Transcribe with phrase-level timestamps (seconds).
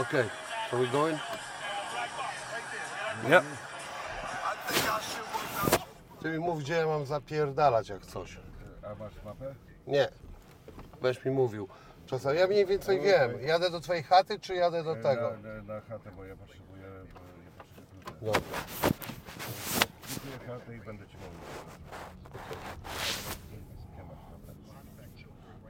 [0.00, 0.24] Okay,
[0.72, 1.18] are we going?
[3.28, 3.44] Yep.
[6.22, 8.38] Ty mi mów, gdzie ja mam zapierdalać jak coś.
[8.82, 9.54] A masz mapę?
[9.86, 10.08] Nie.
[11.02, 11.68] Będziesz mi mówił.
[12.06, 13.42] Czasami ja mniej więcej wiem.
[13.42, 15.30] Jadę do twojej chaty, czy jadę do tego?
[15.42, 17.50] Na, na, na chatę, bo ja potrzebuję, ja potrzebuję.
[18.22, 18.40] Dobra.
[20.14, 21.40] Kupuję chatę i będę ci mówił.
[23.96, 24.52] Nie masz mapę.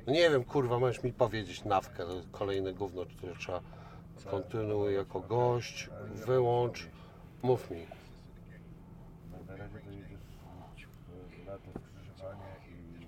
[0.06, 3.60] No Nie wiem, kurwa, możesz mi powiedzieć nawkę, to jest kolejne gówno, które trzeba
[4.30, 5.90] kontynuuj jako gość,
[6.26, 6.86] wyłącz,
[7.42, 7.86] mów mi.
[9.30, 10.18] No, na razie to jedziesz
[11.42, 13.06] w- na to skrzyżowanie i...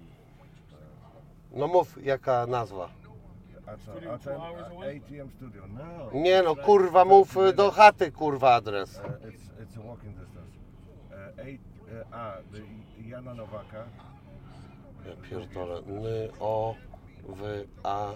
[1.59, 2.89] No mów, jaka nazwa.
[3.67, 4.13] A co?
[4.15, 5.63] A ten ATM Studio?
[5.69, 6.21] No.
[6.21, 8.99] Nie no, kurwa, mów do chaty, kurwa, adres.
[8.99, 10.57] Uh, it's, it's a walking distance.
[11.11, 11.61] Uh, eight,
[12.11, 12.37] uh, a,
[13.07, 13.85] Jana Nowaka.
[15.07, 15.83] Ja pierdolę.
[15.87, 16.75] Ny, o,
[17.29, 18.13] wy, a,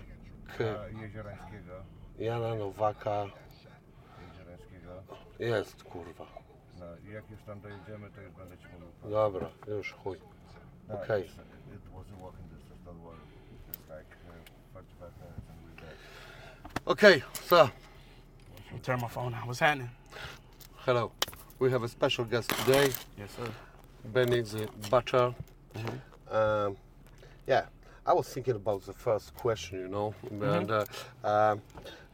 [0.59, 0.65] k.
[1.03, 1.73] Jeziorańskiego.
[2.19, 3.25] Jana Nowaka.
[4.29, 5.03] Jeziorańskiego.
[5.39, 6.27] Jest, kurwa.
[6.79, 8.89] No i jak już tam dojedziemy, to już będę ci mówił.
[9.11, 10.19] Dobra, już chuj.
[10.89, 11.23] No, Okej.
[11.23, 13.21] it's- It was a walking distance, don't worry.
[13.71, 15.97] It's like uh, 45 minutes and we're there.
[16.87, 17.69] Okay, so,
[18.83, 19.43] Turn my phone on.
[19.49, 19.89] What's happening?
[20.87, 21.11] hello.
[21.59, 23.51] We have a special guest today, Yes, sir.
[24.05, 25.35] Benny the Butcher.
[26.31, 26.77] Um,
[27.47, 27.67] yeah,
[28.05, 30.85] I was thinking about the first question, you know, and uh,
[31.25, 31.63] um,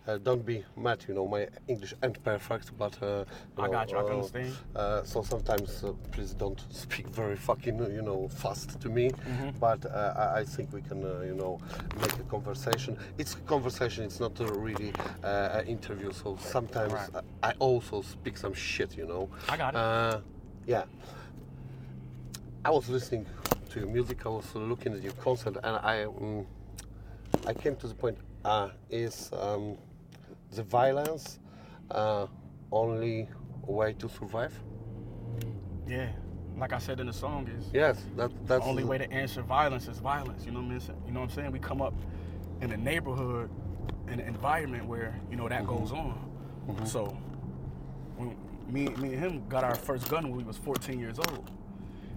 [0.06, 3.24] uh, don't be mad, you know, my English ain't perfect, but uh,
[3.56, 4.56] I know, got you, I uh, understand.
[4.74, 9.10] Uh, so sometimes, uh, please don't speak very fucking, you know, fast to me.
[9.60, 11.60] But uh, I, think we can, uh, you know,
[12.00, 12.98] make a conversation.
[13.16, 14.05] It's a conversation.
[14.05, 16.12] It's not really uh, an interview.
[16.12, 17.24] So sometimes Right.
[17.42, 19.28] I, I also speak some shit, you know.
[19.48, 19.78] I got it.
[19.78, 20.20] Uh,
[20.66, 20.84] yeah.
[22.64, 23.27] I was listening
[23.73, 24.27] to your music.
[24.27, 26.47] I was looking at your concert, and I, um,
[27.47, 29.79] I came to the point: uh, is um,
[30.53, 31.39] the violence
[31.91, 32.27] uh,
[32.70, 33.29] only
[33.67, 34.53] way to survive?
[35.86, 36.08] Yeah.
[36.58, 39.41] Like I said in the song, is Yes, that that's the only way to answer
[39.41, 40.45] violence is violence.
[40.45, 41.02] You know what I'm saying?
[41.07, 41.52] You know what I'm saying?
[41.52, 41.95] We come up
[42.61, 43.51] in a neighborhood,
[44.07, 46.30] in an environment where you know that goes on.
[46.85, 47.07] So,
[48.17, 48.36] when
[48.69, 51.51] me, me and him got our first gun when we was 14 years old,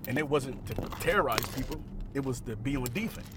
[0.08, 1.82] and it wasn't to terrorize people.
[2.14, 3.28] It was to be on defense.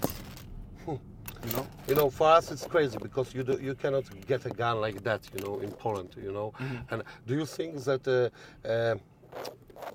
[1.47, 1.67] You know?
[1.87, 5.03] You know, for us it's crazy because you do, you cannot get a gun like
[5.05, 6.53] that, you know, in Poland, you know.
[6.91, 8.97] And do you think that uh, uh,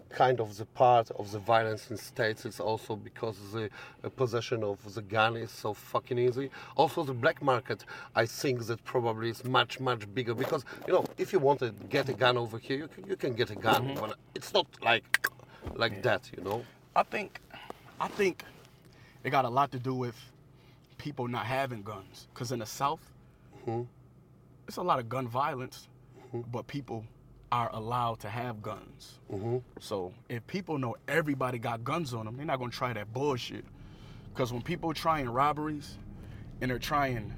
[0.10, 3.70] kind of the part of the violence in states is also because the
[4.04, 6.50] uh, possession of the gun is so fucking easy?
[6.78, 7.84] Also, the black market,
[8.16, 11.72] I think that probably is much much bigger because you know, if you want to
[11.90, 14.68] get a gun over here, you can, you can get a gun, but it's not
[14.82, 15.28] like
[15.76, 16.64] like that, you know.
[16.96, 17.40] I think,
[18.00, 18.44] I think
[19.24, 20.16] it got a lot to do with
[20.98, 22.28] people not having guns.
[22.34, 23.02] Cause in the South,
[23.62, 23.84] mm-hmm.
[24.68, 25.88] it's a lot of gun violence,
[26.28, 26.42] mm-hmm.
[26.52, 27.06] but people
[27.52, 29.20] are allowed to have guns.
[29.32, 29.58] Mm-hmm.
[29.80, 33.66] So if people know everybody got guns on them, they're not gonna try that bullshit.
[34.34, 35.98] Cause when people trying robberies,
[36.64, 37.34] and they're trying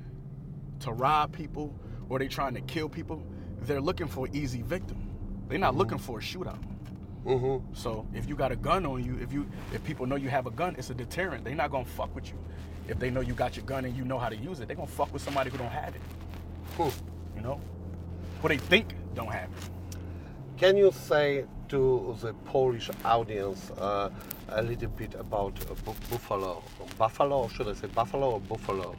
[0.80, 1.74] to rob people
[2.10, 3.24] or they're trying to kill people,
[3.62, 4.98] they're looking for an easy victim.
[5.48, 6.62] They're not looking for a shootout.
[7.74, 10.46] So if you got a gun on you, if you if people know you have
[10.46, 11.44] a gun, it's a deterrent.
[11.44, 12.38] They're not gonna fuck with you.
[12.88, 14.76] If they know you got your gun and you know how to use it, they're
[14.76, 16.02] gonna fuck with somebody who don't have it.
[16.78, 16.90] Hmm.
[17.36, 17.60] You know?
[18.42, 19.70] Who they think don't have it.
[20.58, 24.10] Can you say to the Polish audience uh,
[24.50, 26.64] a little bit about uh, Bu- Buffalo?
[26.98, 28.96] Buffalo, or should I say Buffalo or Buffalo?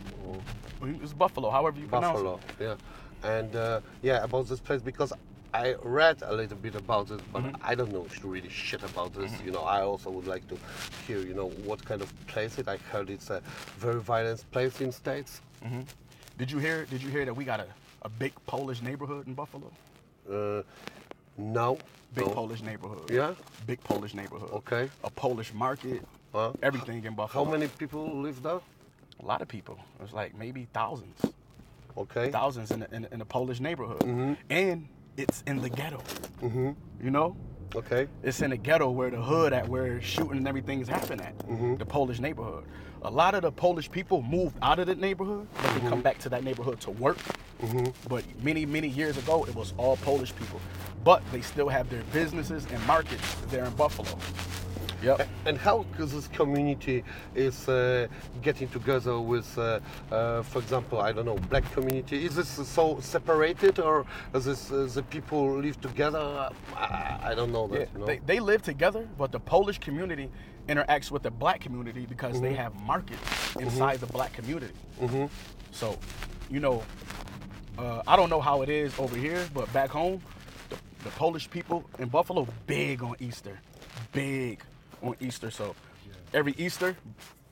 [0.83, 2.75] It's Buffalo, however you pronounce Buffalo, yeah.
[3.23, 5.13] And uh, yeah, about this place because
[5.65, 9.33] I read a little bit about it, but I don't know really shit about this.
[9.45, 10.57] You know, I also would like to
[11.07, 12.69] hear, you know, what kind of place it.
[12.69, 13.41] I heard it's a
[13.79, 15.41] very violent place in States.
[15.63, 15.87] it.
[16.39, 17.67] Did you hear did you hear that we got a,
[18.03, 19.71] a big Polish neighborhood in Buffalo?
[20.31, 20.63] Uh,
[21.39, 21.79] no.
[22.15, 22.33] Big no.
[22.35, 23.11] Polish neighborhood.
[23.11, 23.33] Yeah?
[23.67, 24.51] Big Polish neighborhood.
[24.61, 24.91] Okay.
[25.05, 26.03] A Polish market.
[26.33, 26.53] Huh?
[26.63, 27.45] Everything in Buffalo.
[27.45, 28.61] How many people live there?
[29.23, 29.79] A lot of people.
[30.03, 31.19] It's like maybe thousands.
[31.97, 32.31] Okay.
[32.31, 34.35] thousands in the, in, the- in the Polish neighborhood, Mm-hmm.
[34.51, 34.87] and
[35.17, 36.03] it's in the ghetto.
[36.43, 37.37] You know,
[37.75, 38.07] Okay.
[38.23, 41.37] it's in the ghetto where the hood at, where shooting and everything is happening at.
[41.39, 41.77] Mm-hmm.
[41.77, 42.65] The Polish neighborhood.
[43.03, 45.89] A lot of the Polish people moved out of the neighborhood, but they Mm-hmm.
[45.89, 47.19] come back to that neighborhood to work.
[48.09, 50.61] But many many years ago, it was all Polish people,
[51.05, 54.09] but they still have their businesses and markets there in Buffalo.
[55.03, 55.29] Yep.
[55.45, 57.05] And how this community
[57.35, 58.07] is uh,
[58.43, 62.25] getting together with, uh, uh, for example, I don't know, black community?
[62.25, 66.51] Is this so separated, or is this uh, the people live together?
[66.75, 67.81] I, I don't know that.
[67.81, 68.07] Yeah, you know?
[68.07, 70.31] they, they live together, but the Polish community
[70.69, 72.45] interacts with the black community because Mm-hmm.
[72.45, 73.21] they have markets
[73.57, 74.75] inside the black community.
[75.71, 75.97] So
[76.51, 76.83] you know,
[77.79, 80.21] uh, I don't know how it is over here, but back home,
[80.71, 83.61] the, the Polish people in Buffalo big on Easter,
[84.13, 84.63] big
[85.09, 85.51] on Easter.
[85.51, 85.75] So
[86.35, 86.97] every Easter,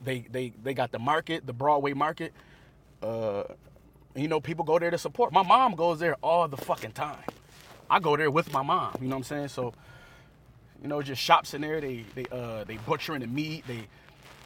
[0.04, 2.32] they they they got the market, the Broadway market.
[3.02, 3.44] Uh,
[4.14, 5.32] you know, people go there to support.
[5.32, 7.18] My mom goes there all the fucking time.
[7.90, 8.96] I go there with my mom.
[9.00, 9.48] You know what I'm saying?
[9.48, 9.74] So,
[10.82, 11.80] you know, just shops in there.
[11.80, 13.64] They they uh they butchering the meat.
[13.66, 13.86] They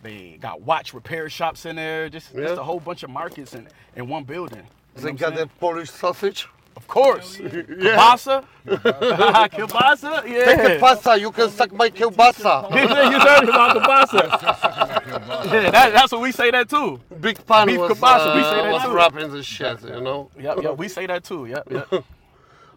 [0.02, 2.08] they got watch repair shops in there.
[2.08, 2.46] Just Yeah.
[2.49, 4.64] just a whole bunch of markets in in one building.
[4.96, 5.49] You They got I'm?
[5.60, 6.49] Polish sausage.
[6.88, 7.37] Of course.
[7.37, 8.44] Kielbasa.
[8.67, 10.26] Kielbasa.
[10.26, 10.44] Yeah.
[10.46, 12.70] Take a pasta, you can suck my kielbasa.
[13.12, 15.52] you heard about kielbasa.
[15.52, 16.99] yeah, that, that's what we say that too.
[17.20, 18.94] Big pan Beef was, kielbasa, we uh, say that too.
[18.94, 20.31] wrapping the shit, you know.
[20.40, 21.44] Yep, yep, we say that too.
[21.44, 22.05] Yep, yep.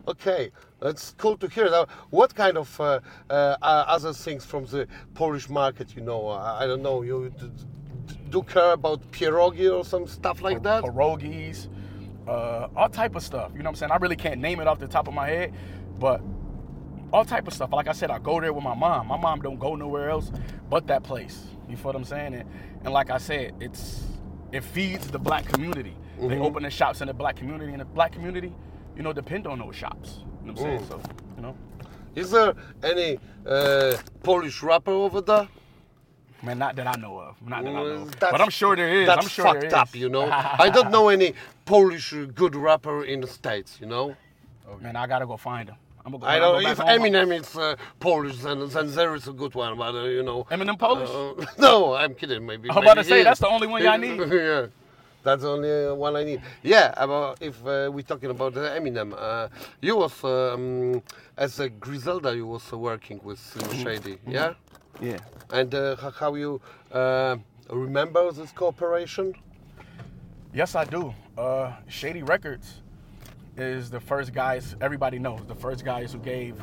[0.10, 1.70] Okay, that's cool to hear.
[1.70, 3.00] Now, what kind of uh,
[3.30, 6.28] uh, uh, other things from the Polish market, you know?
[6.28, 7.02] I, I don't know.
[7.02, 7.50] You d-
[8.08, 10.84] d- do care about pierogi or some stuff like that?
[10.84, 11.70] pierogies,
[12.32, 13.52] uh, all type of stuff.
[13.54, 13.92] You know what I'm saying?
[13.92, 15.54] I really can't name it off the top of my head,
[16.00, 16.22] but
[17.14, 17.74] all type of stuff.
[17.74, 19.08] Like I said, I go there with my mom.
[19.08, 20.32] My mom don't go nowhere else
[20.70, 21.44] but that place.
[21.70, 22.34] You feel what I'm saying?
[22.36, 22.50] And,
[22.86, 24.04] and like I said, it's
[24.52, 25.96] it feeds the black community.
[26.28, 26.44] They Mm-hmm.
[26.44, 28.54] open the shops in the black community, and the black community,
[28.96, 30.20] you know, depend on those shops.
[30.42, 30.82] You know what I'm saying?
[30.82, 30.88] Mm.
[30.90, 31.02] So,
[31.38, 31.56] you know,
[32.16, 35.48] Is there any uh, Polish rapper over there?
[36.44, 37.86] Man, not that I know of, not that I know.
[37.86, 38.12] Of.
[38.20, 39.08] that's- But I'm sure there is.
[39.08, 39.74] That's I'm sure fucked there is.
[39.74, 40.30] up, you know.
[40.32, 41.34] I don't know any
[41.66, 44.16] Polish uh, good rapper in the States, you know.
[44.82, 45.76] Man, I gotta go find him.
[46.06, 46.28] I'm gonna go.
[46.28, 46.64] I when go don't.
[46.64, 49.94] back If home, Eminem is uh, Polish, then, then there is a good one, but
[49.94, 50.46] uh, you know.
[50.46, 51.10] Eminem Polish?
[51.10, 52.46] Uh, no, I'm kidding.
[52.46, 52.70] Maybe.
[52.72, 54.18] I'm about to say, he that's the only one y'all need.
[54.32, 54.68] yeah,
[55.24, 56.42] that's the only uh, one I need.
[56.64, 59.50] Yeah, about if uh, we're talking about uh, Eminem, uh,
[59.82, 61.04] you was um,
[61.38, 63.84] as a Griselda, you was uh, working with Slim Mm-hmm.
[63.84, 64.54] Shady, yeah,
[65.02, 65.18] yeah.
[65.52, 66.62] and uh, how you
[66.92, 67.38] uh,
[67.70, 69.34] remember this cooperation?
[70.54, 71.14] Yes, I do.
[71.38, 72.82] Uh, Shady Records
[73.58, 75.42] is the first guys everybody knows.
[75.48, 76.62] The first guys who gave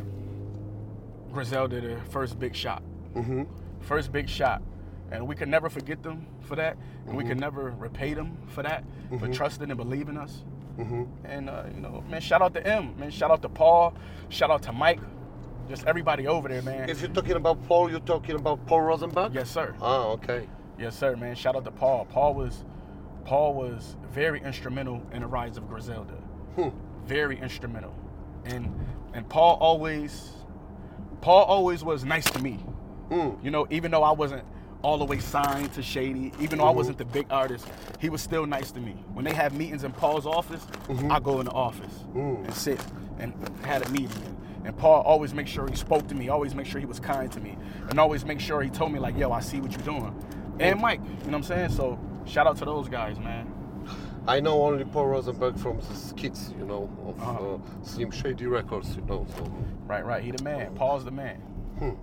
[1.32, 2.82] Griselda the first big shot.
[3.14, 3.44] Mm-hmm.
[3.80, 4.62] First big shot,
[5.10, 6.76] and we can never forget them for that,
[7.06, 8.84] and we can never repay them for that,
[9.18, 10.44] for trusting and believing us.
[10.78, 11.04] Mm-hmm.
[11.24, 13.94] And uh, you know, man, shout out to M, man, shout out to Paul,
[14.28, 15.00] shout out to Mike,
[15.68, 16.88] just everybody over there, man.
[16.88, 19.34] If you're talking about Paul, you're talking about Paul Rosenberg.
[19.34, 19.74] yes, sir.
[19.80, 20.48] Ah, okay.
[20.78, 21.34] Yes, sir, man.
[21.34, 22.06] Shout out to Paul.
[22.06, 22.64] Paul was
[23.24, 26.14] Paul was very instrumental in the rise of Griselda.
[26.56, 26.68] Hmm.
[27.06, 27.94] Very instrumental.
[28.44, 28.72] And
[29.12, 30.30] and Paul always
[31.20, 32.54] Paul always was nice to me.
[33.10, 33.30] Hmm.
[33.42, 34.44] You know, even though I wasn't
[34.82, 37.66] all the way signed to Shady, even though I wasn't the big artist,
[37.98, 38.92] he was still nice to me.
[39.12, 40.64] When they have meetings in Paul's office,
[41.10, 42.80] I go in the office and sit
[43.18, 43.34] and
[43.64, 44.36] had a meeting.
[44.68, 47.32] And Paul always make sure he spoke to me, always make sure he was kind
[47.32, 47.56] to me,
[47.88, 50.14] and always make sure he told me like, "Yo, I see what you're doing."
[50.60, 51.70] And Mike, you know what I'm saying?
[51.70, 53.50] So shout out to those guys, man.
[54.26, 57.54] I know only Paul Rosenberg from the skits, you know, of Uh-huh.
[57.54, 59.26] uh, Slim Shady Records, you know.
[59.38, 59.50] So,
[59.86, 60.22] Right, right.
[60.22, 60.74] He the man.
[60.74, 61.36] Paul's the man.
[61.78, 61.94] Hmm.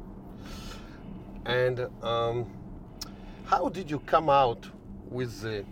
[1.45, 2.47] and um,
[3.45, 4.67] how did you come out
[5.07, 5.63] with the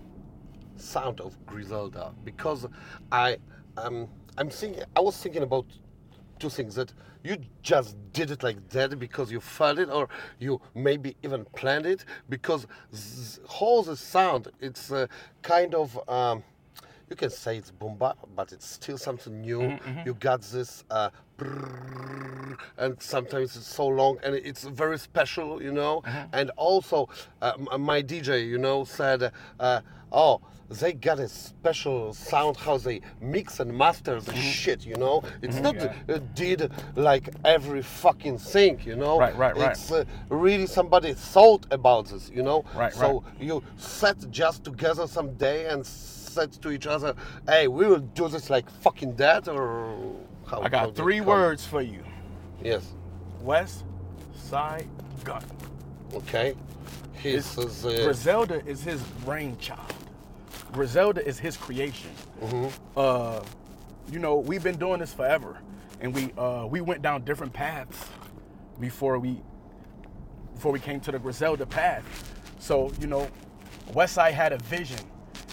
[0.76, 2.14] sound of Griselda?
[2.24, 2.68] Because
[3.12, 3.38] I,
[3.78, 4.08] um,
[4.38, 5.66] I'm thinking, I was thinking about
[6.44, 6.92] two things that
[7.24, 10.10] you just did it like that because you felt it, or
[10.40, 12.68] you maybe even planned it because
[13.46, 15.08] whole the sound, it's uh,
[15.42, 15.88] kind of.
[16.10, 16.44] Um,
[17.10, 19.78] you can say it's boom bap, but it's still something new.
[20.06, 21.10] You got this, uh,
[22.78, 26.02] and sometimes it's so long, and it's very special, you know.
[26.32, 27.10] And also,
[27.42, 29.82] uh, m- my DJ, you know, said, uh,
[30.12, 35.22] "Oh, they got a special sound how they mix and master the shit, you know.
[35.42, 35.94] It's not Yeah.
[36.10, 39.20] uh, did like every fucking thing, you know.
[39.20, 39.72] Right, right, right.
[39.72, 42.64] It's uh, really somebody thought about this, you know.
[42.76, 45.86] Right, so you sat just together some day and
[46.34, 47.16] said to each other,
[47.48, 49.96] "Hey, we will do this like fucking that," or
[50.48, 50.62] how?
[50.62, 52.04] I got three words for you.
[52.62, 52.94] Yes.
[53.42, 53.84] West
[54.36, 54.88] Side
[55.24, 55.44] Gun.
[56.14, 56.56] Okay.
[57.14, 59.94] His It's- is, uh, Griselda is his brainchild.
[60.72, 62.10] Griselda is his creation.
[62.42, 62.68] Mm-hmm.
[62.98, 63.42] Uh,
[64.12, 65.58] you know, we've been doing this forever,
[66.02, 68.06] and we uh, we went down different paths
[68.80, 69.42] before we
[70.54, 72.04] before we came to the Griselda path.
[72.60, 73.30] So you know,
[73.94, 75.00] Westside had a vision,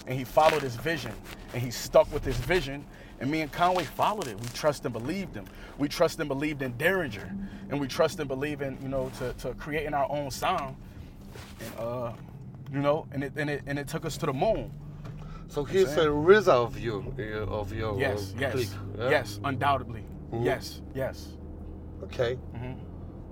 [0.07, 1.13] and he followed his vision,
[1.53, 2.85] and he stuck with his vision.
[3.19, 4.39] And me and Conway followed it.
[4.39, 5.45] We trust and believed him.
[5.77, 7.29] We trust and believed in Daringer,
[7.69, 10.75] and we trust and believe in you know to, to creating our own sound.
[11.59, 12.13] And uh,
[12.73, 14.71] you know, and it and it and it took us to the moon.
[15.47, 19.09] so he's a RZA of you, uh, of your Yes, uh, yes, clique, yeah?
[19.09, 20.03] yes, undoubtedly.
[20.41, 21.37] Yes, yes.
[22.03, 22.39] Okay.
[22.55, 22.79] Mm-hmm.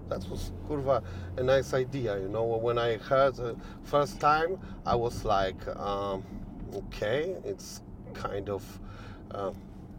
[0.09, 1.03] That was kurva
[1.37, 2.43] a nice idea, you know.
[2.43, 6.23] When I heard the first time, I was like, um,
[6.73, 7.81] okay, it's
[8.13, 8.63] kind of
[9.31, 9.51] uh,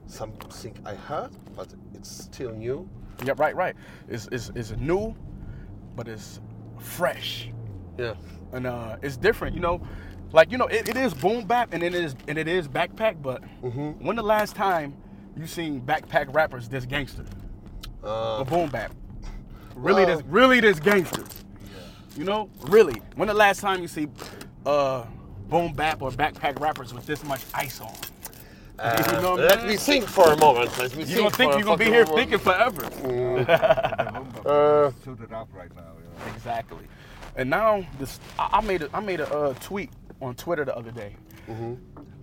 [0.07, 2.89] something I heard, but it's still new.
[3.25, 3.77] Yeah, right, right.
[4.09, 5.15] It's, it's, it's new,
[5.97, 6.41] but it's
[6.79, 7.50] fresh.
[7.99, 8.15] Yeah.
[8.53, 9.55] and uh, it's different.
[9.55, 9.81] You know,
[10.33, 13.21] like you know, it, it is boom bap and it is and it is backpack.
[13.21, 14.05] But Mm-hmm.
[14.05, 14.95] when the last time
[15.37, 17.25] you seen backpack rappers this gangster
[18.03, 18.93] Uh, boom bap?
[19.75, 21.25] Really, Well- this really this gangster.
[22.17, 23.00] You know, really.
[23.17, 24.09] When the last time you see
[24.67, 25.05] uh,
[25.50, 27.92] boom bap or backpack rappers with this much ice on?
[28.83, 30.76] you know what I'm let me think for a moment.
[30.78, 32.30] Let me You think don't think you're gonna be here moment.
[32.30, 32.83] thinking forever?
[34.47, 35.92] Uh, suited up right now.
[35.99, 36.33] You?
[36.35, 36.85] Exactly.
[37.37, 39.90] And now this, I, I made a, I made a uh, tweet
[40.23, 41.16] on Twitter the other day.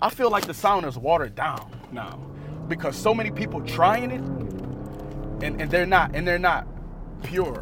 [0.01, 2.19] I feel like the sound is watered down now
[2.67, 4.21] because so many people trying it,
[5.43, 6.67] and, and they're not and they're not
[7.23, 7.61] pure.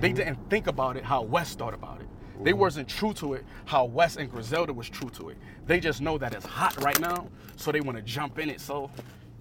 [0.00, 2.05] They didn't think about it how West thought about it.
[2.42, 5.36] They wasn't true to it how West and Griselda was true to it.
[5.66, 8.60] They just know that it's hot right now, so they want to jump in it.
[8.60, 8.90] So,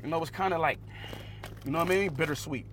[0.04, 0.80] you know, it's kind of like,
[1.66, 2.66] you know what I mean, bittersweet.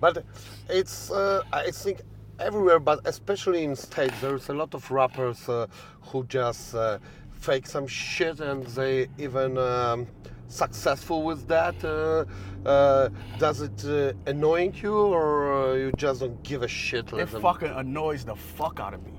[0.00, 0.24] But
[0.68, 2.00] it's, uh, I think,
[2.38, 5.66] everywhere, but especially in States, there's a lot of rappers uh,
[6.02, 6.98] who just uh,
[7.32, 10.06] fake some shit and they even um,
[10.54, 11.84] successful with that.
[11.84, 12.24] Uh,
[12.68, 13.08] uh,
[13.38, 17.12] does it uh, annoying you or you just don't give a shit?
[17.12, 19.12] It fucking annoys the fuck out of me.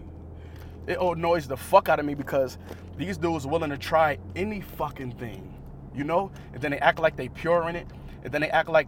[0.88, 2.58] It annoys the fuck out of me because
[2.98, 5.54] these dudes willing to try any fucking thing,
[5.94, 6.32] you know?
[6.54, 7.88] And then they act like they pure in it,
[8.24, 8.88] and then they act like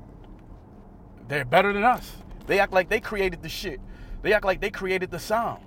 [1.27, 2.15] they're better than us.
[2.45, 3.81] They act like they created the shit.
[4.21, 5.63] They act like they created the sound.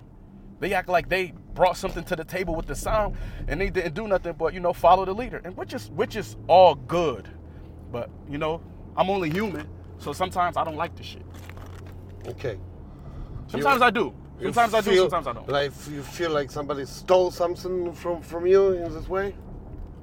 [0.60, 3.16] They act like they brought something to the table with the sound,
[3.48, 6.16] and they didn't do nothing but you know follow the leader, and which is which
[6.16, 7.28] is all good.
[7.90, 8.62] But you know,
[8.96, 9.66] I'm only human,
[9.98, 11.24] so sometimes I don't like the shit.
[12.28, 12.58] Okay.
[13.48, 14.14] Sometimes You- I do.
[14.42, 14.96] Sometimes I do.
[14.96, 15.48] Sometimes I don't.
[15.48, 19.34] Like you feel like somebody stole something from from you in this way.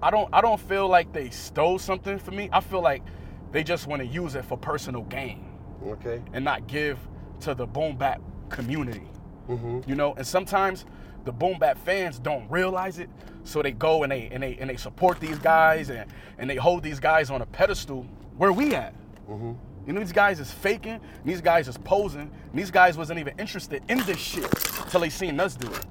[0.02, 2.50] I don't I don't feel like they stole something from me.
[2.52, 3.04] I feel like
[3.52, 5.46] they just want to use it for personal gain
[5.88, 6.22] Okay.
[6.34, 7.00] and not give
[7.42, 9.08] to the boom bap community.
[9.48, 9.90] Mm-hmm.
[9.90, 10.86] You know, and sometimes
[11.26, 13.10] the boom bap fans don't realize it,
[13.44, 16.56] so they go and they and they and they support these guys and and they
[16.56, 18.06] hold these guys on a pedestal.
[18.38, 18.94] Where we at?
[19.30, 19.54] Mm-hmm.
[19.88, 21.00] You know, these guys is faking.
[21.24, 22.22] These guys is posing.
[22.22, 24.50] And these guys wasn't even interested in this shit
[24.90, 25.86] till they seen us do it.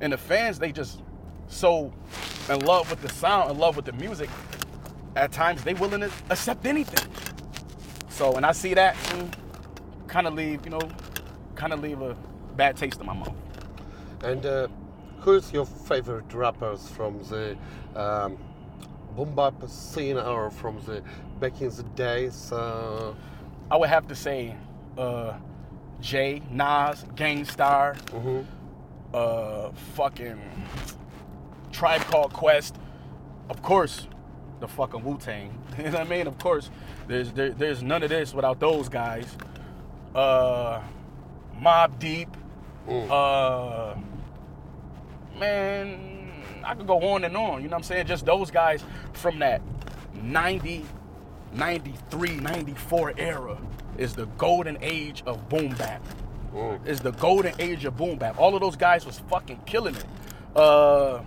[0.00, 1.00] And the fans, they just
[1.48, 1.92] so
[2.48, 4.30] in love with the sound, in love with the music.
[5.16, 7.06] At times, they willing to accept anything.
[8.08, 8.96] So, when I see that,
[10.06, 10.80] kind of leave, you know,
[11.54, 12.16] kind of leave a
[12.56, 13.34] bad taste in my mouth.
[14.22, 14.68] And uh,
[15.20, 17.56] who's your favorite rappers from the
[17.96, 18.38] um,
[19.16, 21.02] boom bap scene or from the
[21.40, 22.52] back in the days?
[22.52, 23.14] Uh,
[23.70, 24.54] I would have to say,
[24.98, 25.34] uh,
[26.00, 28.44] Jay, Nas, Gang Starr, mhm.
[29.14, 30.40] uh, fucking
[31.70, 32.76] Tribe Called Quest,
[33.48, 34.08] of course,
[34.60, 35.58] the fucking Wu Tang.
[35.78, 36.26] You know what I mean?
[36.26, 36.70] Of course,
[37.08, 39.26] there's there, there's none of this without those guys.
[40.14, 40.82] Uh,
[41.58, 42.28] Mobb Deep,
[42.88, 43.94] uh,
[45.38, 46.30] man,
[46.64, 47.62] I could go on and on.
[47.62, 48.06] You know what I'm saying?
[48.06, 49.60] Just those guys from that
[50.22, 50.84] 90,
[51.54, 53.58] 93, 94 era
[53.98, 56.02] is the golden age of boom bap
[56.54, 56.86] Mm.
[56.86, 58.38] is the golden age of boom bap.
[58.38, 60.04] All of those guys was fucking killing it.
[60.54, 61.22] Uh,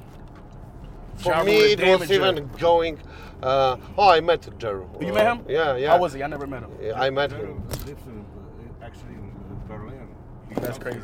[1.16, 3.00] For Ja me, Rule it was even going.
[3.42, 4.86] Uh, oh, I met Jeru.
[5.02, 5.44] You Uh, met him?
[5.50, 5.90] Yeah, yeah.
[5.90, 6.22] How was he?
[6.22, 6.70] I never met him.
[6.80, 7.68] Yeah, I met Jerry him.
[7.68, 10.08] lives in, uh, actually in uh, Berlin.
[10.50, 11.00] He That's comes crazy.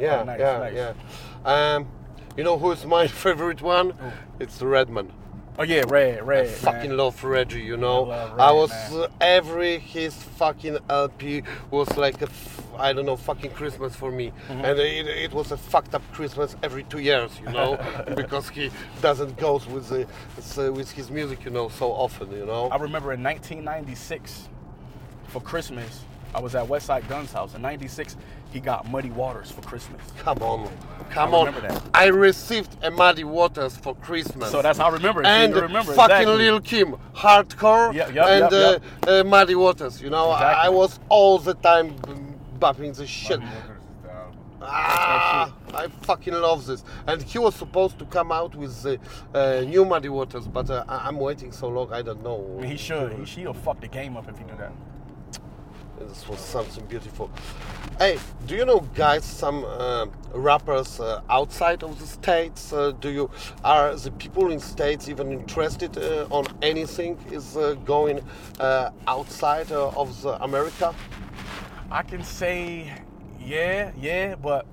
[0.00, 0.40] Here Very often.
[0.40, 0.94] Yeah, Oh, nice, yeah, nice.
[1.44, 1.74] yeah.
[1.76, 1.88] Um,
[2.36, 3.94] you know who's my favorite one?
[4.38, 5.12] It's Redman.
[5.58, 6.46] Oh yeah, Red, Red.
[6.46, 6.96] I fucking man.
[6.96, 8.04] love Reggie, you know.
[8.10, 13.04] I love I was uh, every his fucking LP was like a f- I don't
[13.04, 14.64] know fucking Christmas for me, Mm-hmm.
[14.64, 17.76] and it, it was a fucked up Christmas every two years, you know,
[18.16, 18.70] because he
[19.02, 22.68] doesn't go with the, with his music, you know, so often, you know.
[22.68, 24.48] I remember in 1996
[25.28, 26.04] for Christmas,
[26.34, 27.54] I was at Westside Gunn's house.
[27.54, 28.16] In '96,
[28.52, 30.00] he got Muddy Waters for Christmas.
[30.18, 30.70] Come on,
[31.10, 31.46] come I on.
[31.46, 31.82] remember that.
[31.92, 34.50] I received a Muddy Waters for Christmas.
[34.50, 35.26] So that's how I remember it.
[35.26, 36.36] And you remember fucking exactly.
[36.36, 40.00] Lil Kim, hardcore, Yeah, yep, and yep, uh, uh, Muddy Waters.
[40.00, 42.12] You know, I, I was all the time b-
[42.58, 43.40] bopping the shit.
[43.40, 44.38] Muddy Waters is the album.
[44.62, 46.84] Ah, I fucking love this.
[47.08, 48.98] And he was supposed to come out with the
[49.34, 51.92] uh, new Muddy Waters, but uh, I- I'm waiting so long.
[51.92, 52.60] I don't know.
[52.64, 53.12] He should.
[53.14, 54.72] He should fuck the game up if he do that.
[56.08, 57.30] This was something beautiful.
[57.98, 62.72] Hey, do you know, guys, some uh, rappers uh, outside of the states?
[62.72, 63.30] Uh, do you
[63.62, 68.20] are the people in states even interested uh, on anything is uh, going
[68.58, 70.94] uh, outside of the America?
[71.90, 72.90] I can say,
[73.38, 74.66] yeah, yeah, but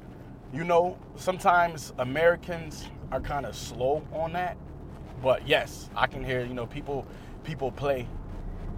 [0.54, 4.56] you know, sometimes Americans are kind of slow on that.
[5.22, 6.46] But yes, I can hear.
[6.46, 7.06] You know, people
[7.44, 8.08] people play.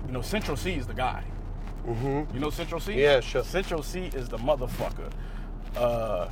[0.07, 1.23] You know, Central Cee is the guy.
[1.87, 2.33] Mm-hmm.
[2.33, 3.01] You know Central Cee?
[3.01, 3.43] Yeah, sure.
[3.43, 5.11] Central Cee is the motherfucker.
[5.75, 6.27] Uh,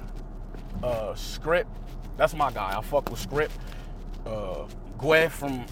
[0.84, 1.70] uh, Script,
[2.18, 2.77] that's my guy.
[2.77, 3.54] I fuck with Script.
[4.25, 4.66] Uh,
[4.98, 5.66] Gue from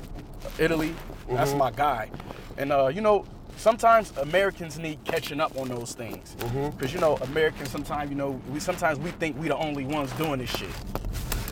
[0.59, 0.93] Italy,
[1.29, 1.57] that's Mm-hmm.
[1.59, 2.09] my guy.
[2.57, 3.25] And uh, you know,
[3.57, 6.35] sometimes Americans need catching up on those things.
[6.39, 6.77] Mm-hmm.
[6.79, 10.11] Cause you know, Americans sometimes, you know, we sometimes we think we the only ones
[10.13, 10.69] doing this shit.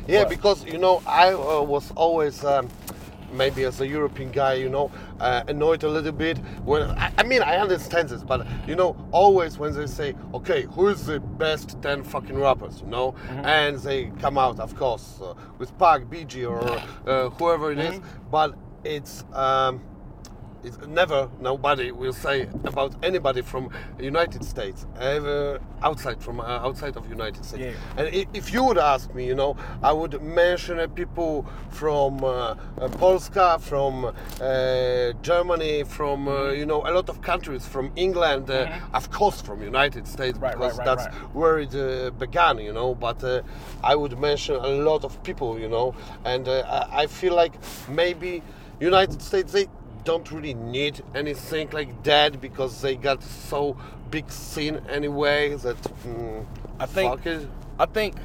[0.08, 0.30] Yeah, What?
[0.30, 2.70] because you know I uh, was always um,
[3.34, 7.24] maybe as a European guy, you know, uh, annoyed a little bit when I, I
[7.24, 11.20] mean I understand this, but you know always when they say, okay, who is the
[11.20, 16.04] best ten fucking rappers, you know, and they come out, of course, uh, with Pac,
[16.04, 16.62] BG or
[17.10, 18.00] uh, whoever it is,
[18.32, 19.24] but it's.
[19.34, 19.82] Um,
[20.64, 26.96] it's never nobody will say about anybody from United States ever outside from uh, outside
[26.96, 27.64] of United States.
[27.64, 27.98] Yeah.
[27.98, 32.30] And if you would ask me, you know, I would mention uh, people from uh,
[32.30, 38.50] uh, Polska, from uh, Germany, from uh, you know a lot of countries, from England,
[38.50, 41.36] uh, of course from United States Right, because right, that's right.
[41.36, 42.96] where it uh, began, you know.
[42.96, 43.42] But uh,
[43.84, 45.94] I would mention a lot of people, you know,
[46.26, 47.54] and uh, I I feel like
[47.90, 48.42] maybe
[48.80, 49.68] United States they
[50.04, 53.78] don't really need anything like that because they got so
[54.12, 56.46] big scene anyway that mm,
[56.80, 57.22] I think.
[57.80, 58.16] I think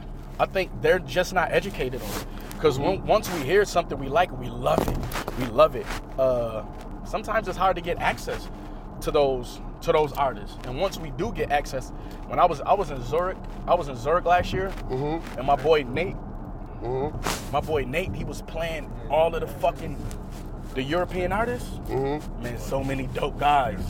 [0.40, 2.26] I think they're just not educated on it.
[2.54, 5.38] Because once we hear something we like, we love it.
[5.38, 5.86] We love it.
[6.18, 6.64] Uh,
[7.04, 8.48] sometimes it's hard to get access
[9.02, 10.56] to those to those artists.
[10.64, 11.90] And once we do get access,
[12.26, 14.72] when I was I was in Zurich, I was in Zurich last year,
[15.36, 16.16] and my boy Nate,
[17.52, 19.96] my boy Nate, he was playing all of the fucking
[20.78, 21.68] the European artists.
[21.88, 23.80] Man, so many dope guys.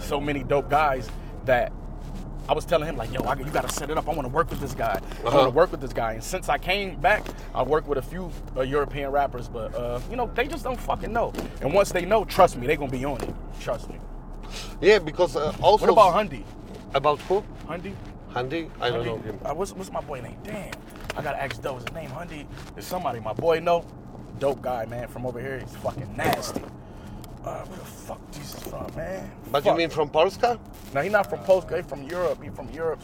[0.00, 1.08] So many dope guys
[1.46, 1.72] that
[2.46, 4.06] I was telling him like, yo, I, you gotta set it up.
[4.06, 5.00] I want to work with this guy.
[5.00, 5.38] I Uh-huh.
[5.38, 6.12] want to work with this guy.
[6.12, 7.24] And since I came back,
[7.54, 10.78] I worked with a few uh, European rappers, but uh, you know, they just don't
[10.78, 11.32] fucking know.
[11.62, 13.34] And once they know, trust me, they gonna be on it.
[13.58, 13.96] Trust me.
[14.82, 16.42] Yeah, because uh, also What about Hundy?
[16.94, 17.42] about who?
[17.66, 17.94] Hundy?
[18.34, 18.70] Handy?
[18.82, 19.38] I don't know him.
[19.42, 20.36] Uh, what's, what's my boy name?
[20.44, 20.72] Damn,
[21.16, 21.78] I gotta ask Doe.
[21.78, 22.44] Is his name Hundy?
[22.76, 23.86] Is somebody my boy know?
[24.44, 25.58] Dope guy, man, from over here.
[25.58, 26.60] He's fucking nasty.
[27.42, 29.32] Uh, where the fuck Jesus from, man?
[29.50, 30.60] But you mean from Polska?
[30.92, 31.76] No, he not from Polska.
[31.76, 32.42] He from Europe.
[32.42, 33.00] He from Europe.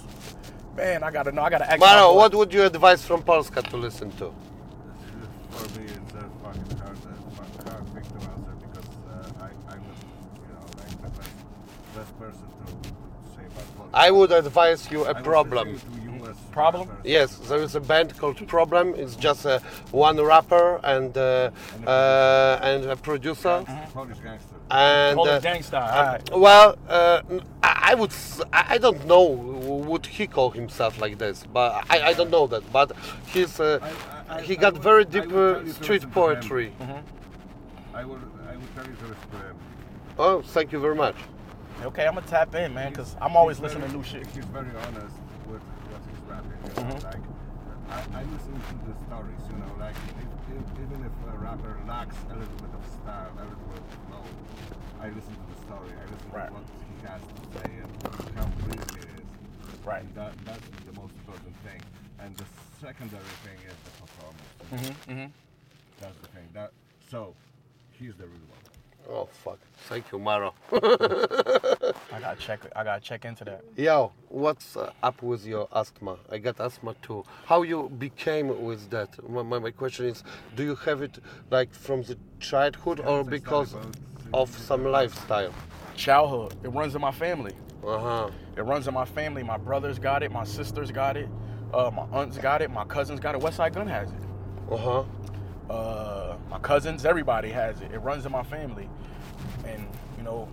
[0.77, 1.41] Man, I gotta know.
[1.41, 1.81] I gotta ask.
[1.81, 4.35] my Maro, what would you advise from Polska to listen to?
[5.53, 9.73] For me, it's a fucking hard, uh, fucking hard thing to answer because uh, I,
[9.73, 9.99] I'm not,
[10.45, 11.37] you know, like the best,
[11.97, 12.73] best person to
[13.35, 13.95] say about politics.
[13.95, 15.81] I would advise you I a was problem.
[16.31, 16.89] Listening to US Problem?
[17.05, 18.95] Yes, there is a band called Problem.
[18.97, 19.59] It's just uh,
[19.93, 21.51] one rapper and uh,
[21.87, 23.65] uh, and a producer.
[23.93, 24.55] Polish gangster.
[24.71, 25.81] And Polish uh, gangsta,
[26.33, 27.23] uh, well, uh,
[27.63, 28.13] I, I would.
[28.53, 29.25] I don't know.
[29.91, 31.45] Would he call himself like this?
[31.53, 32.63] But I, I don't know that.
[32.73, 32.93] But
[33.27, 36.11] he's uh, I- I- he I got would- very deep uh, street listen to him.
[36.11, 36.73] poetry.
[37.93, 39.57] I will, I will tell you to listen to him.
[40.19, 41.17] Oh, thank you very much.
[41.83, 44.27] Okay, I'm gonna tap in, man, because I'm always He's listening very- to new shit.
[44.37, 45.30] He's very honest with what
[46.65, 46.95] You?
[47.05, 47.25] Like,
[47.91, 51.77] I, I listen to the stories, you know, like if, if, even if a rapper
[51.89, 54.25] lacks a little bit of style, a little bit of flow,
[55.01, 55.91] I listen to the story.
[55.91, 56.47] I listen Right.
[56.49, 57.91] to what he has to say and
[58.39, 59.27] how real it is.
[59.85, 60.03] Right.
[60.05, 61.81] And that, that's the most important thing.
[62.21, 62.45] And the
[62.81, 64.95] secondary thing is the performance.
[65.09, 65.27] Mm-hmm,
[66.01, 66.47] That's the thing.
[66.53, 66.71] That
[67.11, 67.35] so
[67.99, 68.61] he's the real one.
[69.09, 69.59] Oh fuck!
[69.89, 70.55] Thank you, Maro.
[70.73, 72.61] I gotta check.
[72.77, 73.63] I gotta check into that.
[73.77, 76.17] Yo, what's uh, up with your asthma?
[76.31, 77.25] I got asthma too.
[77.47, 79.11] How you became with that?
[79.29, 80.23] My, my, my question is,
[80.55, 81.19] do you have it
[81.51, 83.97] like from the childhood or because started
[84.33, 85.53] of some lifestyle?
[85.97, 86.55] Childhood.
[86.63, 87.55] It runs in my family.
[87.85, 88.31] Uh huh.
[88.57, 89.43] It runs in my family.
[89.43, 90.31] My brothers got it.
[90.31, 91.29] My sisters got it.
[91.73, 92.71] Uh, my aunts got it.
[92.71, 93.41] My cousins got it.
[93.41, 94.19] Westside Gunn has it.
[94.71, 95.05] Uh huh.
[95.71, 97.93] Uh, my cousins, everybody has it.
[97.93, 98.89] It runs in my family,
[99.65, 99.87] and
[100.19, 100.49] you know,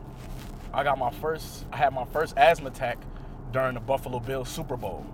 [0.73, 1.65] I got my first.
[1.73, 2.97] I had my first asthma attack
[3.51, 5.05] during the Buffalo Bills Super Bowl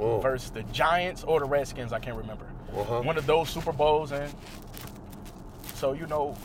[0.00, 0.20] Oh.
[0.20, 1.92] versus the Giants or the Redskins.
[1.92, 2.46] I can't remember.
[2.76, 3.00] Uh-huh.
[3.02, 4.32] One of those Super Bowls, and
[5.74, 6.36] so you know,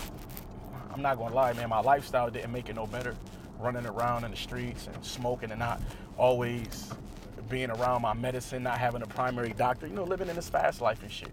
[0.94, 1.70] I'm not gonna lie, man.
[1.70, 3.16] My lifestyle didn't make it no better.
[3.60, 5.82] Running around in the streets and smoking and not
[6.18, 6.92] always
[7.50, 9.88] being around my medicine, not having a primary doctor.
[9.88, 11.32] You know, living in this fast life and shit.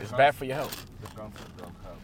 [0.00, 0.86] It's bad for your health.
[1.00, 1.98] The concept don't help.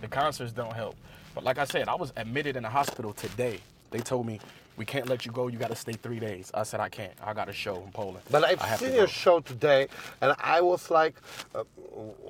[0.00, 0.96] The concerts don't help.
[1.34, 3.60] But like I said, I was admitted in the hospital today.
[3.90, 4.40] They told me
[4.76, 5.48] we can't let you go.
[5.48, 6.50] You got to stay three days.
[6.54, 7.12] I said I can't.
[7.22, 8.20] I got a show in Poland.
[8.30, 8.96] But I've I have seen go.
[8.96, 9.88] your show today,
[10.20, 11.14] and I was like,
[11.54, 11.64] uh,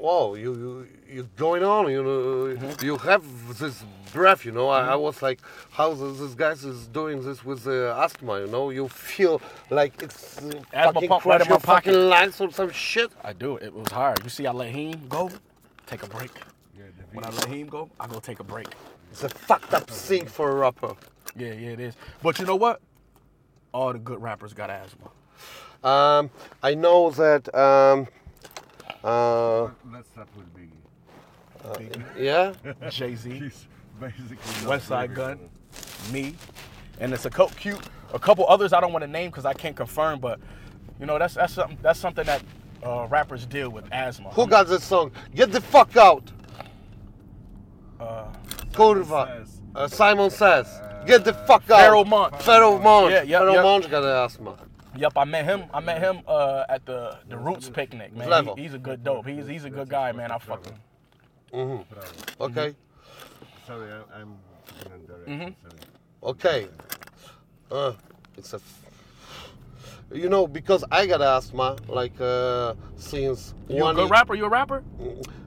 [0.03, 1.91] "Whoa, you you you going on?
[1.91, 2.21] You know,
[2.57, 2.85] Mm-hmm.
[2.85, 3.25] you have
[3.59, 4.45] this breath.
[4.45, 7.95] You know." I, I was like, "How this, this guy is doing this with uh,
[8.05, 8.41] asthma?
[8.41, 11.93] You know, you feel like it's uh, Asthma fucking pump right crush in my fucking
[11.93, 12.09] pocket.
[12.13, 13.57] lungs or some shit." I do.
[13.57, 14.23] It was hard.
[14.25, 15.31] You see, I let him go.
[15.87, 16.31] Take a break.
[16.77, 18.69] Yeah, when I let him go, I go take a break.
[19.11, 20.95] It's a fucked up thing for a rapper.
[21.37, 21.95] Yeah, yeah, it is.
[22.23, 22.81] But you know what?
[23.73, 25.09] All the good rappers got asthma.
[25.89, 26.31] Um,
[26.63, 27.53] I know that.
[27.55, 28.07] Um,
[29.03, 32.03] uh, Let's start with Biggie.
[32.19, 32.53] yeah.
[32.91, 33.67] Jay Z, He's
[33.99, 35.39] basically Westside Gunn,
[36.13, 36.35] me,
[37.01, 37.81] and it's a co- cute,
[38.13, 40.21] a couple others I don't want to name because I can't confirm.
[40.21, 40.39] But
[41.01, 42.43] you know, that's that's something that's something that
[42.85, 44.31] uh, rappers deal with asthma.
[44.31, 45.11] Who got this song?
[45.35, 46.31] Get the fuck out.
[47.99, 48.27] Uh,
[48.73, 49.47] Kurva.
[49.75, 49.93] Says.
[49.93, 50.81] Uh, Simon says.
[51.07, 51.81] Get the fuck out.
[51.81, 52.43] Pharoah Monch.
[52.43, 53.13] Pharoah Monch.
[53.13, 53.63] Yeah, yep, Pharoah yep.
[53.65, 54.57] Monch got asthma.
[54.97, 55.65] Yep, I met him.
[55.73, 58.29] I met him uh, at the the Roots picnic, man.
[58.29, 58.55] Level.
[58.57, 59.27] He- he's a good dope.
[59.27, 60.31] He's he's a good guy, man.
[60.31, 60.75] I fuck him.
[61.51, 61.85] Problem.
[62.41, 62.75] Okay.
[63.67, 64.37] Sorry, I, I'm.
[65.27, 65.49] Mm-hmm.
[66.23, 66.69] Okay.
[67.71, 67.93] Uh,
[68.37, 68.57] it's a.
[68.57, 68.79] F-
[70.13, 74.35] you know, because I got asthma, like uh, since You a good ye- rapper?
[74.35, 74.83] You a rapper?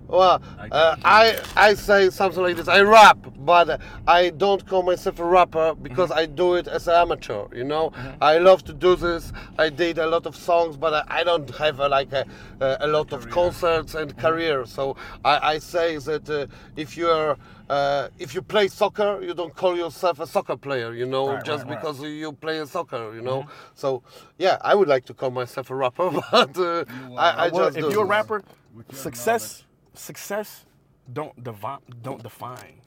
[0.08, 0.42] Well,
[0.72, 2.68] uh, I I say something like this.
[2.68, 6.96] I rap, but I don't call myself a rapper because I do it as an
[6.96, 7.48] amateur.
[7.54, 7.92] You know,
[8.22, 9.34] I love to do this.
[9.58, 12.26] I did a lot of songs, but I, I don't have a, like a,
[12.60, 14.66] a, a lot of concerts and career.
[14.66, 17.38] So I, I say that uh, if you're
[17.70, 20.94] uh, if you play soccer, you don't call yourself a soccer player.
[20.94, 21.82] You know, Right, just right, right.
[21.82, 23.16] because you play soccer.
[23.16, 24.04] You know, so
[24.38, 26.86] yeah, I would like to call myself a rapper, but uh,
[27.18, 28.44] I, I Well, just if do you're a rapper,
[28.76, 29.65] With your success
[29.96, 30.66] success
[31.12, 32.82] don't divine don't define.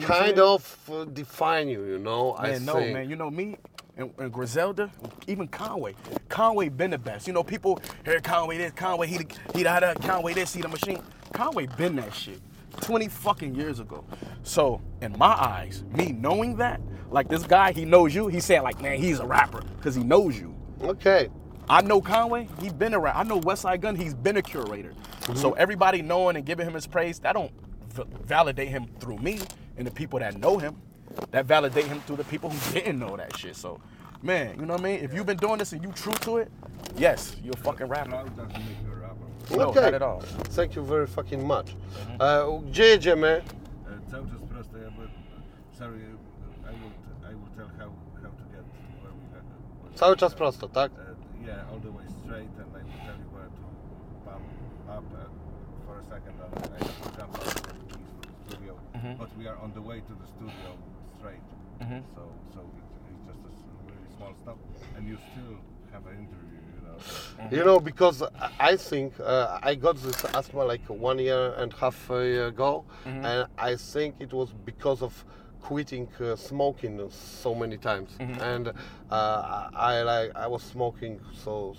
[0.00, 2.34] kind of uh, define you, you know.
[2.38, 2.92] I Man, no, think.
[2.94, 3.10] man.
[3.10, 3.56] You know me
[3.96, 4.90] and, and Griselda,
[5.26, 5.94] even Conway.
[6.28, 7.26] Conway been the best.
[7.26, 9.18] You know, people hear Conway this, Conway he
[9.54, 11.02] he the Conway this, he the machine.
[11.32, 12.40] Conway been that shit.
[12.80, 14.04] 20 fucking years ago.
[14.44, 18.60] So, in my eyes, me knowing that, like this guy, he knows you, he said,
[18.62, 20.54] like, man, he's a rapper because he knows you.
[20.82, 21.28] Okay.
[21.70, 23.16] I know Conway, He's been around.
[23.16, 24.94] I know Westside Gunn, he's been a curator.
[25.20, 25.54] So mm-hmm.
[25.58, 27.52] everybody knowing and giving him his praise, that don't
[27.90, 29.40] v- validate him through me
[29.76, 30.76] and the people that know him.
[31.30, 33.56] That validate him through the people who didn't know that shit.
[33.56, 33.80] So,
[34.22, 35.00] man, you know what I mean?
[35.00, 36.50] If you've been doing this and you true to it,
[36.96, 38.10] yes, you're a fucking rapper.
[38.10, 39.56] Cloud doesn't make you a rapper.
[39.56, 39.80] No, okay.
[39.80, 40.20] not at all.
[40.20, 41.74] Thank you very fucking much.
[41.74, 42.16] Mm-hmm.
[42.20, 43.28] Uh, gdzie jedziemy?
[43.28, 43.42] E,
[44.10, 45.08] Cały czas prosto, jakby,
[45.72, 48.64] sorry, uh, I will, I will tell how, how to get
[49.02, 49.44] where we have.
[49.92, 50.92] Uh, Cały czas prosto, tak?
[50.92, 51.07] Uh,
[51.48, 53.64] Yeah, all the way straight, and I will tell you where to
[54.28, 54.44] pump
[54.96, 55.24] up uh,
[55.86, 58.74] for a second, and I have to jump out from the keys from the.
[59.18, 60.70] But we are on the way to the studio
[61.18, 61.46] straight,
[62.16, 62.22] so
[62.54, 62.60] so
[63.08, 64.58] it's, it's just a really small stop,
[64.96, 65.56] and you still
[65.92, 66.96] have an interview, you know.
[67.56, 71.72] You know, because I- I think uh, I got this asthma like one year and
[71.72, 72.16] a half uh,
[72.52, 72.84] ago,
[73.24, 75.24] and I think it was because of
[75.62, 78.10] quitting uh, smoking so many times.
[78.40, 78.68] And
[79.10, 81.74] uh, I like I was smoking so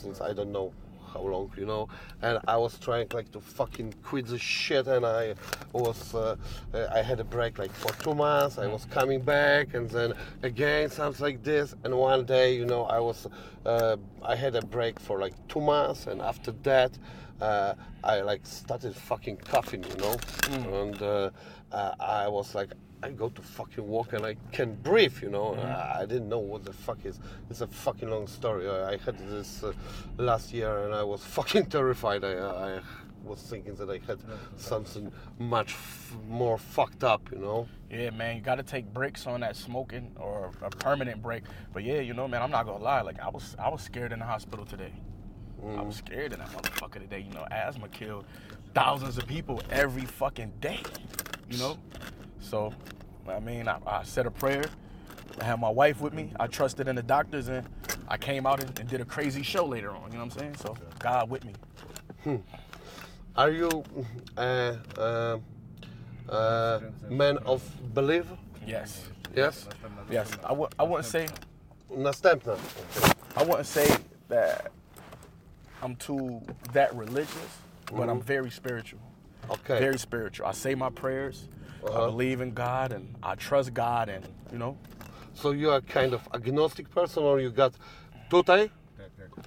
[0.00, 0.72] since I don't know
[1.12, 1.88] how long, you know,
[2.20, 5.34] and I was trying like to fucking quit the shit, and I
[5.72, 6.36] was uh,
[6.74, 8.58] uh, I had a break like for two months.
[8.58, 10.12] I was coming back, and then
[10.42, 13.26] again something like this, and one day, you know, I was
[13.64, 16.98] uh, I had a break for like two months, and after that.
[17.40, 20.16] Uh, I like started fucking coughing, you know,
[20.50, 21.30] and uh,
[21.70, 25.54] uh, I was like, I go to fucking walk and I can breathe, you know.
[25.54, 27.20] I, I didn't know what the fuck is.
[27.48, 28.68] It's a fucking long story.
[28.68, 29.72] I, I had this uh,
[30.16, 32.24] last year and I was fucking terrified.
[32.24, 32.80] I, I
[33.24, 34.56] was thinking that I had mm-hmm.
[34.56, 37.68] something much f- more fucked up, you know.
[37.90, 41.44] Yeah, man, you got to take breaks on that smoking or a permanent break.
[41.72, 43.02] But yeah, you know, man, I'm not gonna lie.
[43.02, 44.92] Like I was, I was scared in the hospital today.
[45.62, 46.06] I was mm.
[46.06, 47.20] scared in that motherfucker today.
[47.28, 48.24] You know, asthma killed
[48.74, 50.80] thousands of people every fucking day.
[51.50, 51.78] You know,
[52.40, 52.72] so
[53.28, 54.64] I mean, I, I said a prayer.
[55.40, 56.32] I had my wife with me.
[56.40, 57.66] I trusted in the doctors, and
[58.08, 60.10] I came out and, and did a crazy show later on.
[60.10, 60.54] You know what I'm saying?
[60.56, 62.40] So God with me.
[63.36, 63.84] Are you
[64.36, 65.38] uh, uh,
[66.28, 67.62] uh, man of
[67.94, 68.24] belief?
[68.66, 69.66] Yes, Yes.
[70.10, 70.30] yes.
[70.44, 71.28] I w- I wouldn't say
[71.92, 72.58] Następna.
[73.36, 73.88] I wouldn't say
[74.28, 74.72] that
[75.82, 77.58] I'm too that religious,
[77.92, 79.00] but I'm very spiritual.
[79.50, 79.78] Okay.
[79.78, 80.46] Very spiritual.
[80.46, 81.48] I say my prayers.
[81.84, 82.06] I Uh-huh.
[82.10, 84.76] believe in God and I trust God and you know.
[85.34, 87.72] So you are kind of agnostic person, or you got
[88.30, 88.70] tutaj,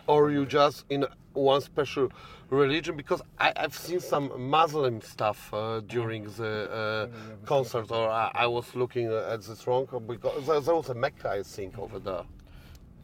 [0.08, 2.10] or you just in one special
[2.50, 2.96] religion?
[2.96, 8.48] Because I, I've seen some Muslim stuff uh, during the uh, concert, or I, I
[8.48, 12.24] was looking at this wrong because there, was a Mecca, I think, over there.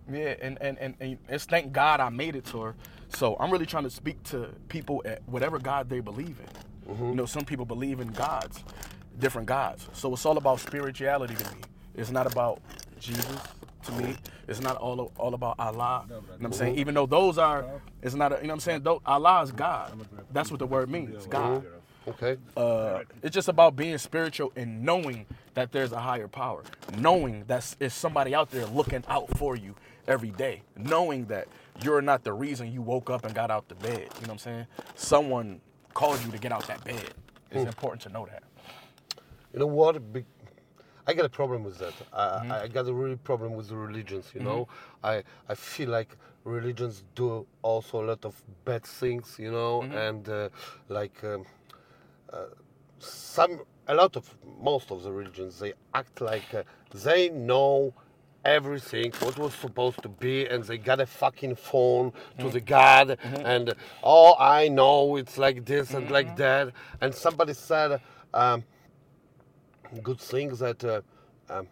[0.09, 2.75] Yeah, and, and, and, and it's thank God I made it to her.
[3.09, 6.97] So I'm really trying to speak to people at whatever God they believe in.
[7.09, 8.63] You know, some people believe in gods,
[9.19, 9.87] different gods.
[9.93, 11.61] So it's all about spirituality to me.
[11.95, 12.61] It's not about
[12.99, 13.25] Jesus
[13.85, 14.15] to me.
[14.47, 16.05] It's not all all about Allah.
[16.07, 16.77] You know what I'm saying?
[16.77, 17.65] Even though those are,
[18.01, 18.31] it's not.
[18.31, 18.83] A, you know what I'm saying?
[18.83, 19.93] Though Allah is God.
[20.31, 21.25] That's what the word means.
[21.27, 21.65] God.
[22.07, 22.37] Okay.
[22.55, 25.25] Uh, it's just about being spiritual and knowing
[25.55, 26.63] that there's a higher power,
[26.97, 29.75] knowing that there's somebody out there looking out for you
[30.07, 31.49] every day, knowing that
[31.83, 33.99] you're not the reason you woke up and got out the bed.
[33.99, 34.67] You know what I'm saying?
[34.95, 35.59] Someone
[35.93, 37.13] called you to get out that bed.
[37.51, 38.43] It's important to know that.
[39.57, 40.13] You know what?
[40.13, 40.23] Be-
[41.07, 41.93] I got a problem with that.
[42.13, 44.29] I, I got a really problem with religions.
[44.35, 44.67] You know,
[45.03, 49.37] I I feel like religions do also a lot of bad things.
[49.39, 50.49] You know, and uh,
[50.89, 51.43] like um,
[52.31, 52.49] uh,
[52.99, 56.61] some a lot of most of the religions they act like uh,
[56.93, 57.95] they know
[58.45, 63.17] everything what was supposed to be and they got a fucking phone to the god
[63.43, 67.99] and oh i know it's like this and like that and somebody said
[68.33, 68.63] um,
[70.03, 71.01] good thing that uh,
[71.49, 71.67] um,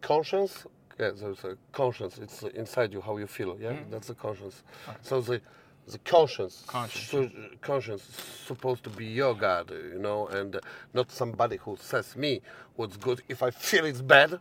[0.00, 0.66] conscience
[0.98, 3.74] yeah there's a conscience it's inside you how you feel yeah?
[3.90, 4.62] That's the conscience.
[5.02, 5.40] So the
[5.88, 7.06] the conscience Conscience.
[7.10, 7.30] so,
[7.62, 8.14] conscience is
[8.46, 10.60] supposed to be your god you know and uh,
[10.94, 12.40] not somebody who says me
[12.76, 13.22] what's good.
[13.28, 14.38] If i feel it's bad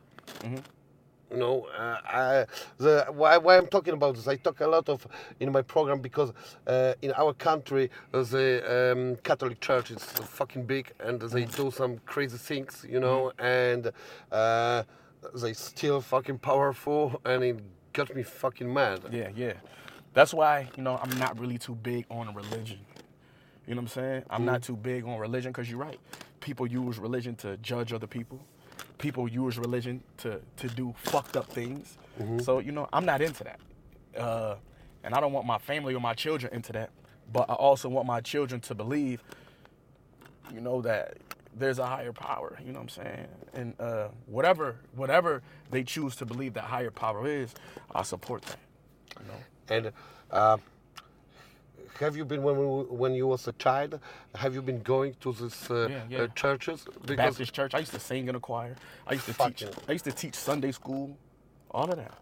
[1.31, 2.45] you know, uh, I,
[2.77, 5.05] the why, why I'm talking about this, I talk a lot of
[5.39, 6.33] in my program because
[6.67, 11.99] uh, in our country the um, Catholic Church is fucking big and they do some
[12.05, 13.91] crazy things, you know, and
[14.31, 14.83] uh,
[15.35, 17.59] they still fucking powerful, and it
[17.93, 19.01] got me fucking mad.
[19.11, 19.53] Yeah, yeah.
[20.13, 22.79] That's why, you know, I'm not really too big on religion.
[23.67, 24.23] You know what I'm saying?
[24.29, 25.99] I'm not too big on religion because you're right.
[26.39, 28.39] People use religion to judge other people.
[28.99, 31.97] People use religion to, to do fucked up things.
[32.43, 33.59] So, you know, I'm not into that.
[34.15, 34.55] Uh,
[35.03, 36.91] and I don't want my family or my children into that.
[37.31, 39.23] But I also want my children to believe,
[40.53, 41.17] you know, that
[41.55, 42.57] there's a higher power.
[42.65, 43.27] You know what I'm saying?
[43.53, 47.53] And uh, whatever whatever they choose to believe that higher power is,
[47.95, 48.59] I support that.
[49.19, 49.39] You know?
[49.75, 49.93] And
[50.31, 50.57] uh,
[51.99, 52.55] have you been when
[53.01, 53.99] when you was a child?
[54.35, 56.21] Have you been going to these uh, Yeah, yeah.
[56.23, 56.85] Uh, churches?
[57.15, 57.73] Baptist church.
[57.73, 58.75] I used to sing in a choir.
[59.07, 59.61] I used to Fuck teach.
[59.63, 59.89] yeah.
[59.89, 61.17] I used to teach Sunday school.
[61.71, 62.17] All of that.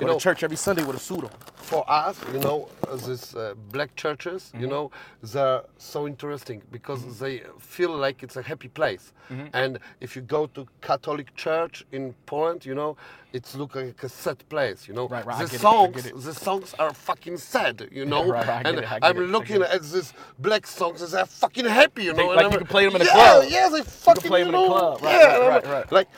[0.00, 1.30] Go You to know- church every Sunday with a suit on.
[1.56, 2.68] for us, you know,
[3.06, 4.70] these uh, black churches, you mm-hmm.
[4.70, 4.90] know,
[5.22, 7.24] they're so interesting because mm-hmm.
[7.24, 9.12] they feel like it's a happy place.
[9.30, 9.48] Mm-hmm.
[9.52, 12.96] And if you go to Catholic church in Poland, you know,
[13.34, 15.06] it's look like a sad place, you know.
[15.06, 16.16] Right, right, The get it, I songs, it.
[16.16, 18.26] the songs are fucking sad, you know.
[18.26, 22.14] Right, right, and it, I'm looking at these black songs, and they're fucking happy, you
[22.14, 22.16] know.
[22.16, 23.44] They- and like I'm you can play them in the yeah, club.
[23.48, 25.02] Yeah, they fucking play 'em you in the know, club.
[25.02, 25.92] Right, yeah, right, right, right.
[25.92, 26.08] Like,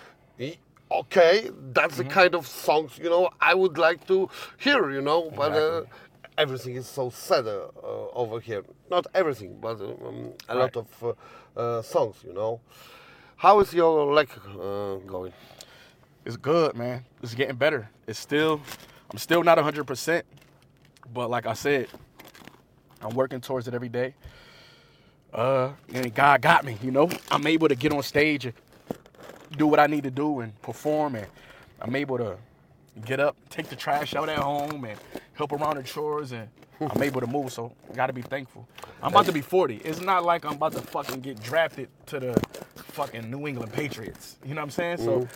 [1.01, 2.03] okay, that's Mm-hmm.
[2.03, 4.29] the kind of songs you know I would like to
[4.59, 5.31] hear, you know.
[5.35, 5.83] But uh,
[6.39, 7.69] everything is so sad uh,
[8.15, 8.65] over here.
[8.91, 11.13] Not everything, but um, a lot of uh,
[11.61, 12.61] uh, songs, you know.
[13.37, 15.33] How is your leg uh, going?
[16.25, 17.05] It's good, man.
[17.23, 17.89] It's getting better.
[18.07, 18.61] It's still,
[19.11, 20.23] I'm still not 100%,
[21.13, 21.89] but like I said,
[23.03, 24.15] I'm working towards it every day.
[25.33, 27.11] Uh, and God got me, you know.
[27.31, 28.53] I'm able to get on stage
[29.57, 31.27] do what I need to do and perform, and
[31.81, 32.37] I'm able to
[33.05, 34.99] get up, take the trash out at home, and
[35.35, 36.49] help around the chores, and
[36.81, 37.53] I'm able to move.
[37.53, 38.69] So gotta be thankful.
[39.03, 39.77] I'm about to be 40.
[39.77, 42.43] It's not like I'm about to fucking get drafted to the
[42.77, 44.37] fucking New England Patriots.
[44.45, 44.99] You know what I'm saying?
[44.99, 45.29] So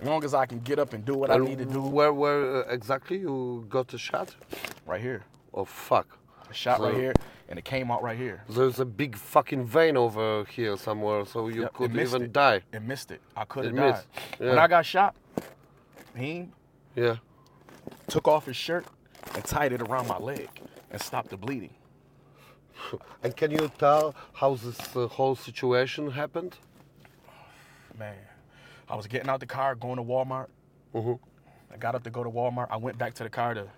[0.00, 2.12] as long as I can get up and do what I need to do Where,
[2.12, 4.34] where uh, exactly you got the shot?
[4.86, 5.24] right here.
[5.52, 6.18] Oh fuck!
[6.50, 7.12] A shot right here,
[7.48, 8.42] and it came out right here.
[8.48, 12.32] There's a big fucking vein over here somewhere, so you Yep, could even it.
[12.32, 12.62] die.
[12.72, 13.20] It missed it.
[13.36, 13.90] I could It have died.
[13.92, 14.06] missed,
[14.40, 14.58] When.
[14.58, 15.14] I got shot,
[16.16, 16.48] he
[16.96, 17.16] Yeah.
[18.08, 18.84] took off his shirt
[19.34, 20.48] and tied it around my leg
[20.90, 21.74] and stopped the bleeding.
[23.22, 26.56] And can you tell how this uh, whole situation happened?
[27.98, 28.16] Man,
[28.88, 30.48] I was getting out the car, going to Walmart.
[30.94, 31.20] Mhm.
[31.72, 32.68] I got up to go to Walmart.
[32.70, 33.68] I went back to the car to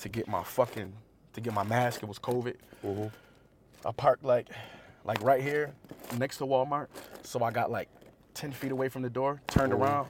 [0.00, 0.94] to get my fucking
[1.32, 2.02] to get my mask.
[2.02, 2.56] It was COVID.
[2.84, 3.06] Mm-hmm.
[3.84, 4.48] I parked like
[5.04, 5.72] like right here
[6.18, 6.88] next to Walmart.
[7.22, 7.88] So I got like
[8.34, 10.08] 10 feet away from the door, turned around,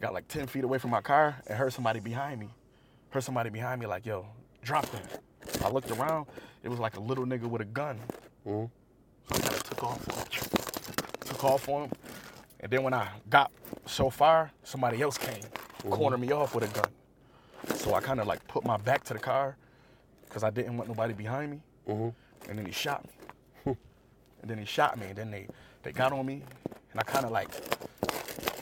[0.00, 2.48] got like 10 feet away from my car, and heard somebody behind me.
[3.10, 4.26] Heard somebody behind me like, yo,
[4.62, 5.20] drop that.
[5.64, 6.26] I looked around,
[6.62, 7.98] it was like a little nigga with a gun.
[8.46, 8.66] Mm-hmm.
[9.28, 11.20] So I kind of took off.
[11.20, 11.92] Took off on him.
[12.60, 13.50] And then when I got
[13.86, 15.42] so far, somebody else came,
[15.88, 16.90] cornered me off with a gun.
[17.76, 19.56] So I kind of like put my back to the car
[20.30, 21.60] because I didn't want nobody behind me.
[21.88, 22.48] Mm-hmm.
[22.48, 23.76] And then he shot me.
[24.42, 25.08] and then he shot me.
[25.08, 25.48] And then they,
[25.82, 26.42] they got on me.
[26.92, 27.50] And I kind of like,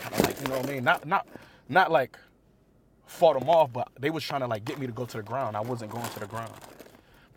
[0.00, 0.85] kind of like, you know what I mean?
[0.85, 1.28] Not, not,
[1.68, 2.18] not like
[3.07, 5.22] fought them off, but they was trying to like get me to go to the
[5.22, 5.57] ground.
[5.57, 6.52] I wasn't going to the ground.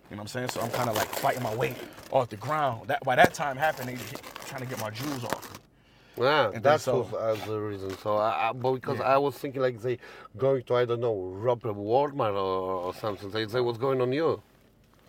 [0.09, 0.49] You know what I'm saying?
[0.49, 1.75] So I'm kind of like fighting my way
[2.11, 2.87] off the ground.
[2.87, 3.97] That by that time happened, they
[4.45, 5.60] trying to get my jewels off.
[6.17, 7.97] Yeah, then that was uh, the reason.
[7.99, 9.05] So, I, I, but because Yeah.
[9.15, 9.97] I was thinking like they
[10.37, 13.29] going to I don't know rob a Walmart or, or something.
[13.31, 14.41] They say what's going on you.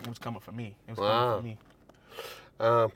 [0.01, 0.77] It was coming for me.
[0.89, 1.37] It was Wow.
[1.37, 1.59] coming
[2.61, 2.69] for me.
[2.69, 2.93] Um,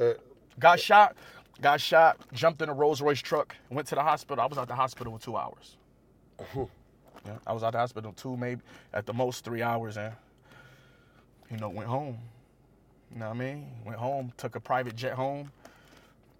[0.00, 0.14] uh,
[0.58, 1.16] Got shot,
[1.60, 4.42] got shot, jumped in a Rolls Royce truck, went to the hospital.
[4.42, 5.76] I was at the hospital in two hours.
[7.26, 8.62] Yeah, I was at the hospital two, maybe
[8.94, 10.14] at the most three hours, and
[11.50, 12.18] you know, went home.
[13.12, 13.66] You know what I mean?
[13.84, 15.50] Went home, took a private jet home,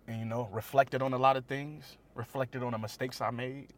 [0.06, 3.68] and you know, reflected on a lot of things, reflected on the mistakes I made,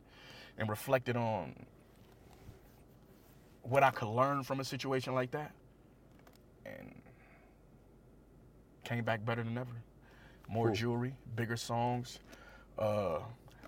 [0.59, 1.55] and reflected on
[3.63, 5.53] what I could learn from a situation like that,
[6.67, 6.95] and
[8.85, 9.71] came back better than ever.
[10.49, 10.75] More Cool.
[10.77, 12.21] jewelry, bigger songs,
[12.79, 13.19] uh,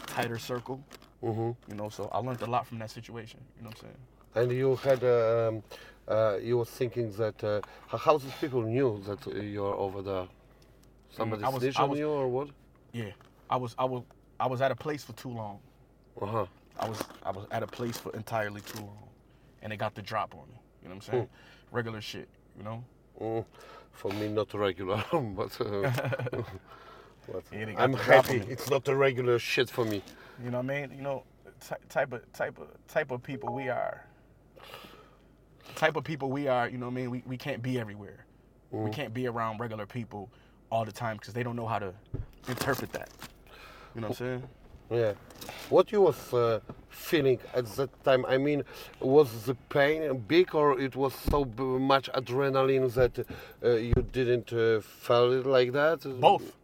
[0.07, 0.83] tighter circle.
[1.23, 1.55] mhm.
[1.68, 3.40] You know, so I learned a lot from that situation.
[3.57, 3.96] You know what I'm saying?
[4.37, 5.62] And you had, um,
[6.09, 10.29] uh, you were thinking that uh, how, these people knew that you're over there?
[11.11, 12.49] Somebody Mm, I was- snitched I on you or what?
[12.92, 13.11] Yeah,
[13.49, 14.03] I was I was
[14.38, 15.61] I was at a place for too long.
[16.20, 16.46] Uh huh.
[16.79, 19.09] I was I was at a place for entirely too long,
[19.62, 20.61] and they got the drop on me.
[20.83, 21.29] You know what I'm saying?
[21.73, 22.29] Regular shit.
[22.57, 22.85] You know.
[23.20, 23.44] Mm,
[23.92, 25.90] for me, not regular, but, uh,
[27.31, 28.38] but Yeah, I'm the happy.
[28.49, 30.03] It's not the regular shit for me.
[30.42, 30.96] You know what I mean?
[30.96, 31.25] You know,
[31.61, 34.07] ty- type of type of type of people we are.
[35.77, 36.68] Type of people we are.
[36.68, 37.11] You know what I mean?
[37.11, 38.25] We we can't be everywhere.
[38.73, 40.31] We can't be around regular people
[40.70, 41.92] all the time because they don't know how to
[42.48, 43.11] interpret that.
[43.94, 44.42] You know what I'm saying?
[44.90, 45.12] Yeah.
[45.68, 48.24] What you was uh, feeling at that time?
[48.26, 48.64] I mean,
[49.00, 53.26] was the pain big or it was so b- much adrenaline that
[53.64, 56.00] uh, you didn't uh, feel it like that?
[56.20, 56.56] Both.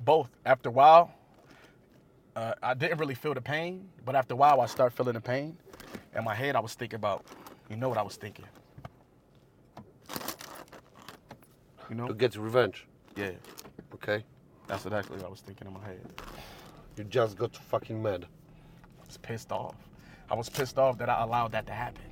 [0.00, 0.28] Both.
[0.44, 1.12] After a while,
[2.36, 5.20] uh, I didn't really feel the pain, but after a while, I started feeling the
[5.20, 5.56] pain.
[6.16, 7.24] In my head, I was thinking about,
[7.68, 8.44] you know what I was thinking?
[11.88, 12.06] You know?
[12.06, 12.86] To get revenge.
[13.16, 13.30] Yeah,
[13.94, 14.24] Okay.
[14.66, 16.00] that's exactly what I was thinking in my head.
[16.96, 18.24] You just got fucking mad.
[18.24, 19.76] I was pissed off.
[20.30, 22.02] I was pissed off that I allowed that to happen.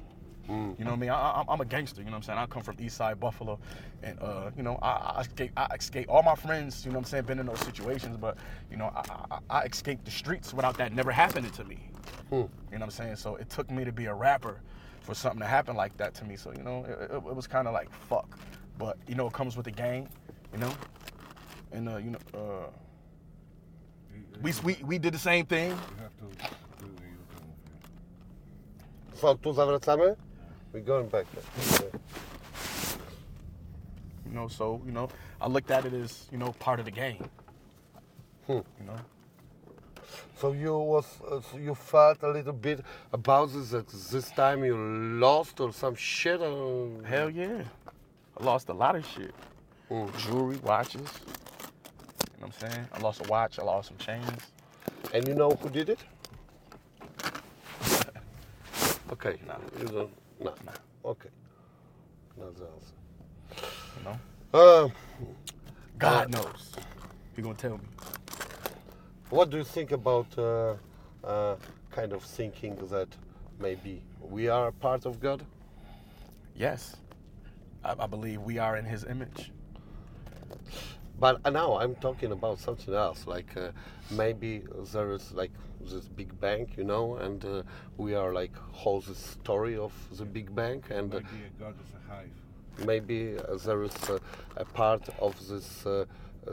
[0.48, 1.10] You know what I mean?
[1.10, 2.00] I, I, I'm a gangster.
[2.00, 2.38] You know what I'm saying?
[2.38, 3.58] I come from East Side Buffalo,
[4.02, 5.52] and uh, you know I, I escape.
[5.56, 6.06] I escape.
[6.10, 8.36] All my friends, you know what I'm saying, been in those situations, but
[8.68, 11.78] you know I, I, I escaped the streets without that never happening to me.
[12.32, 13.16] You know what I'm saying?
[13.16, 14.60] So it took me to be a rapper
[15.02, 16.36] for something to happen like that to me.
[16.36, 18.36] So you know it, it, it was kind of like fuck,
[18.78, 20.08] but you know it comes with the game,
[20.52, 20.72] you know,
[21.72, 22.66] and uh, you know uh,
[24.42, 25.70] we, we we did the same thing.
[25.70, 26.88] You have to do
[29.12, 30.16] the So, tu zawracamy?
[30.72, 31.26] We're going back.
[31.34, 31.86] Yeah.
[34.26, 35.08] You know, so you know,
[35.40, 37.24] I looked at it as you know part of the game.
[38.48, 38.96] You know,
[40.36, 42.80] So you was uh, so you felt a little bit
[43.12, 46.40] about this that this time you lost or some shit.
[46.40, 46.88] Or...
[47.04, 47.62] hell yeah,
[48.36, 49.32] I lost a lot of shit,
[50.18, 51.00] jewelry, watches.
[51.00, 52.86] You know what I'm saying?
[52.92, 53.58] I lost a watch.
[53.58, 54.40] I lost some chains.
[55.14, 56.00] And you know who did it?
[59.12, 59.36] okay.
[59.46, 59.56] No.
[59.78, 60.10] You don't.
[60.40, 60.54] No.
[60.66, 60.72] No.
[61.04, 61.28] Okay.
[62.38, 62.94] That's the answer.
[63.98, 64.18] You know,
[64.54, 64.88] Uh,
[65.98, 66.72] God knows.
[67.36, 67.84] He gonna tell me.
[69.30, 70.74] what do you think about uh,
[71.24, 71.56] uh,
[71.90, 73.08] kind of thinking that
[73.60, 75.44] maybe we are a part of God?
[76.56, 76.96] Yes,
[77.84, 79.52] I, I believe we are in His image.
[81.22, 83.28] But uh, now I'm talking about something else.
[83.28, 83.70] Like uh,
[84.10, 87.62] maybe there is like this Big Bang, you know, and uh,
[87.96, 91.74] we are like whole the story of the Big Bang, and uh, Maybe a god
[91.80, 92.86] is a hive.
[92.90, 94.18] maybe uh, there is uh,
[94.56, 95.86] a part of this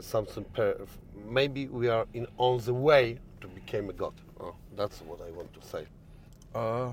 [0.00, 0.44] something.
[0.54, 0.86] Per-
[1.28, 4.14] maybe we are in on the way to become a god.
[4.38, 5.84] Oh, that's what I want to say.
[6.54, 6.92] Uh,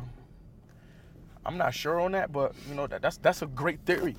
[1.46, 4.16] I'm not sure on that, but you know that, that's that's a great theory.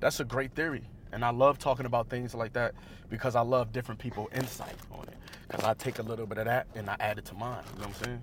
[0.00, 2.74] That's a great theory, and I love talking about things like that
[3.10, 5.16] because I love different people' insight on it.
[5.48, 7.64] Because I take a little bit of that and I add it to mine.
[7.74, 8.22] You know what I'm saying?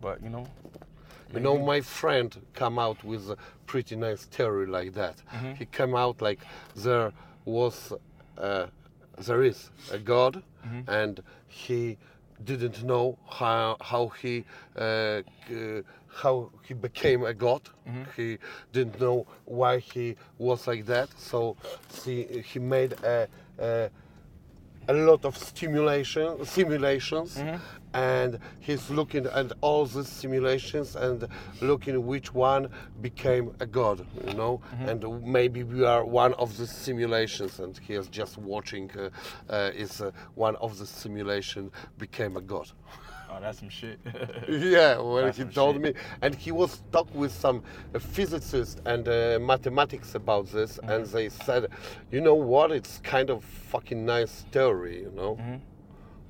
[0.00, 0.46] But you know,
[1.34, 5.16] You know, my friend come out with a pretty nice theory like that.
[5.58, 6.40] He came out like
[6.74, 7.12] there
[7.44, 7.92] was,
[8.38, 8.66] uh,
[9.18, 10.42] there is a God,
[10.86, 11.96] and he
[12.44, 14.44] didn't know how how he
[14.76, 15.22] uh,
[16.12, 17.62] how he became a god.
[18.16, 18.38] He
[18.72, 21.08] didn't know why he was like that.
[21.18, 21.56] So
[22.04, 23.28] he he made a.
[23.58, 23.90] a
[24.88, 27.36] a lot of stimulation simulations
[27.92, 31.28] and he's looking at all these simulations and
[31.60, 32.68] looking which one
[33.02, 37.94] became a god you know and maybe we are one of the simulations and he
[37.94, 39.10] is just watching uh,
[39.52, 42.68] uh, is uh, one of the simulation became a god
[43.30, 43.98] oh, that's some shit.
[44.48, 45.82] yeah, well, That's he told shit.
[45.82, 47.62] me, and he was talk with some
[47.94, 51.12] uh, physicists and uh, mathematics about this, and Mm-hmm.
[51.12, 51.68] they said,
[52.10, 55.38] you know what, it's kind of fucking nice theory, you know.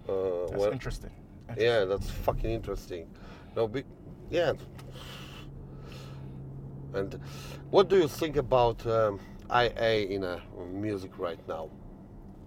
[0.09, 0.51] Uh, Mm-hmm.
[0.51, 1.11] that's well, interesting.
[1.57, 3.07] yeah, that's fucking interesting.
[3.57, 3.85] No, be,
[4.31, 4.53] yeah.
[6.93, 7.21] And
[7.71, 9.21] what do you think about um,
[9.53, 10.41] IA in uh,
[10.73, 11.71] music right now?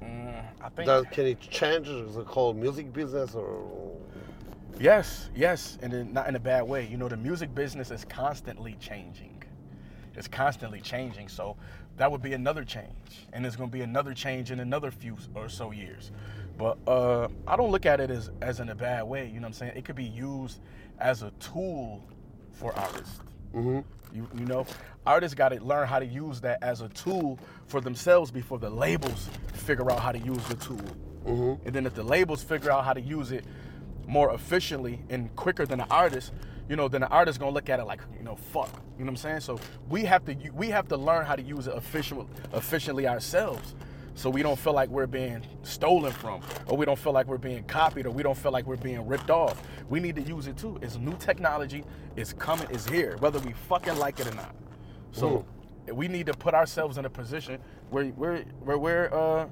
[0.03, 3.99] Mm, I think Does, can it change the whole music business or?
[4.79, 6.87] Yes, yes, and in, not in a bad way.
[6.87, 9.43] You know, the music business is constantly changing.
[10.15, 11.29] It's constantly changing.
[11.29, 11.57] So
[11.97, 15.17] that would be another change, and there's going to be another change in another few
[15.35, 16.11] or so years.
[16.57, 19.27] But uh, I don't look at it as as in a bad way.
[19.27, 19.73] You know what I'm saying?
[19.75, 20.59] It could be used
[20.99, 22.03] as a tool
[22.51, 23.19] for artists.
[23.53, 23.79] Mm-hmm.
[24.15, 24.65] You, you know,
[25.05, 28.69] artists got to learn how to use that as a tool for themselves before the
[28.69, 30.81] labels figure out how to use the tool.
[31.25, 31.65] Mm-hmm.
[31.65, 33.45] And then if the labels figure out how to use it
[34.07, 36.31] more efficiently and quicker than the artist,
[36.69, 38.69] you know, then the artist gonna look at it like, you know, fuck.
[38.97, 39.39] You know what I'm saying?
[39.41, 43.75] So we have to we have to learn how to use it efficient, efficiently ourselves.
[44.15, 47.39] So we don't feel like we're being stolen from, or we don't feel like we're
[47.39, 49.61] being copied, or we don't feel like we're being ripped off.
[49.89, 50.77] We need to use it too.
[50.83, 51.83] It's new technology.
[52.15, 52.67] It's coming.
[52.69, 54.55] It's here, whether we fucking like it or not.
[55.11, 55.45] So
[55.91, 59.47] we need to put ourselves in a position where we're where we're uh,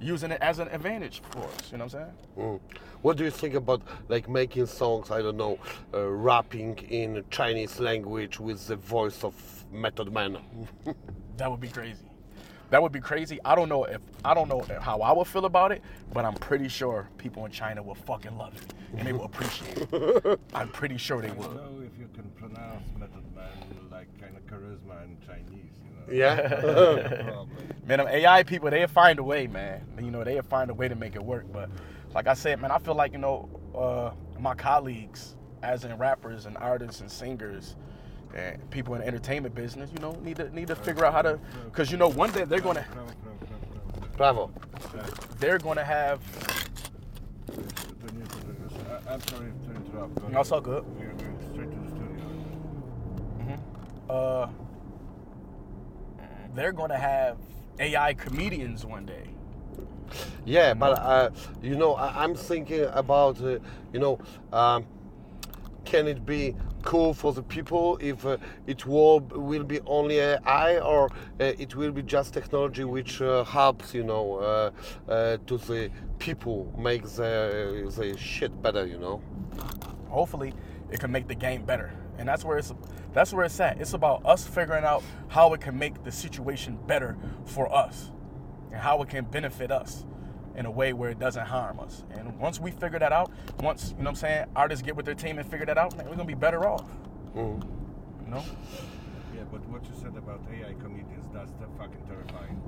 [0.00, 1.72] using it as an advantage for us.
[1.72, 2.12] You know what I'm saying?
[2.38, 2.60] Mm.
[3.02, 5.10] What do you think about like making songs?
[5.10, 5.58] I don't know,
[5.94, 9.34] uh, rapping in Chinese language with the voice of
[9.72, 10.38] Method Man.
[11.36, 12.06] That would be crazy.
[12.70, 13.38] That would be crazy.
[13.44, 16.34] I don't know if I don't know how I would feel about it, but I'm
[16.34, 20.40] pretty sure people in China will fucking love it and they will appreciate it.
[20.54, 21.44] I'm pretty sure they will.
[21.44, 23.46] I don't know if you can pronounce Method Man
[23.90, 26.12] like kind of charisma in Chinese, you know.
[26.12, 26.48] yeah.
[27.28, 27.54] Probably.
[27.86, 29.86] Man, them AI people, they'll find a way, man.
[30.00, 31.46] You know, they'll find a way to make it work.
[31.52, 31.70] But
[32.14, 34.10] like I said, man, I feel like, you know, uh,
[34.40, 37.76] my colleagues, as in rappers and artists and singers,
[38.34, 41.22] and people in the entertainment business, you know, need to need to figure out how
[41.22, 42.84] to, because you know, one day they're gonna
[44.16, 44.50] Bravo,
[45.38, 46.20] they're gonna have.
[49.08, 50.18] I'm sorry to interrupt.
[50.34, 50.84] It's all good.
[51.52, 52.16] Straight to the studio.
[54.10, 54.48] uh,
[56.54, 57.36] they're gonna have
[57.78, 59.24] AI comedians one day.
[60.46, 61.30] Yeah, but uh,
[61.62, 63.58] you know, I, I'm thinking about, uh,
[63.92, 64.18] you know,
[64.52, 64.86] um,
[65.84, 66.54] can it be
[66.86, 71.10] cool for the people if uh, it will will be only AI or
[71.40, 74.36] uh, it will be just technology which uh, helps, you know,
[75.08, 79.20] uh, to the people make the the shit better, you know.
[80.08, 80.54] Hopefully,
[80.92, 82.72] it can make the game better, and that's where it's
[83.12, 83.80] that's where it's at.
[83.80, 88.12] It's about us figuring out how it can make the situation better for us,
[88.70, 90.04] and how it can benefit us
[90.56, 92.02] in a way where it doesn't harm us.
[92.10, 93.30] And once we figure that out,
[93.60, 95.96] once you know what I'm saying, artists get with their team and figure that out,
[95.96, 96.88] man, we're gonna be better off.
[97.36, 97.62] Mm.
[98.24, 98.44] You know?
[99.34, 102.60] Yeah, but what you said about AI comedians, that's the fucking terrifying.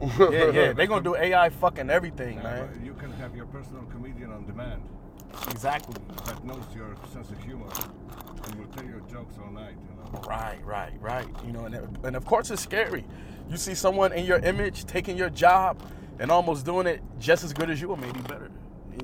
[0.32, 0.72] Yeah, yeah.
[0.72, 2.82] They're gonna do AI fucking everything, Uh, man.
[2.84, 4.82] You can have your personal comedian on demand
[5.50, 5.94] Exactly.
[6.26, 7.66] that knows your sense of humor
[8.44, 10.20] and will tell your jokes all night, you know.
[10.28, 11.26] Right, right, right.
[11.46, 11.74] You know, and,
[12.04, 13.04] and of course it's scary.
[13.50, 15.82] You see someone in your image taking your job
[16.18, 18.50] and almost doing it just as good as you or maybe better.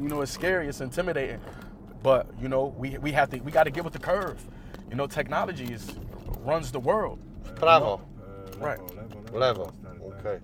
[0.01, 1.41] You know, it's scary, it's intimidating.
[2.03, 4.41] But, you know, we, we have to we gotta get with the curve.
[4.91, 5.91] You know, technology is
[6.41, 7.19] runs the world.
[7.59, 7.95] Bravo.
[7.95, 7.99] Uh,
[8.59, 8.79] Right.
[8.95, 10.15] level, level, Level.
[10.19, 10.39] Okay.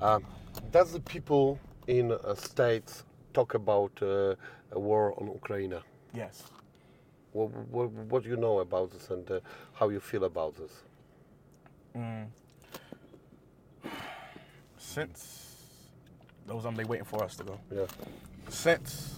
[0.00, 0.24] Um,
[0.70, 3.04] does the people in uh, states
[3.36, 4.34] talk about uh,
[4.78, 5.74] a war on Ukraine?
[6.14, 6.34] Yes.
[7.32, 9.40] What, what, what do you know about this and uh,
[9.78, 10.72] how you feel about this?
[14.78, 15.20] Since
[16.46, 17.58] those um they waiting for us to go.
[17.78, 17.86] Yeah.
[18.48, 19.16] since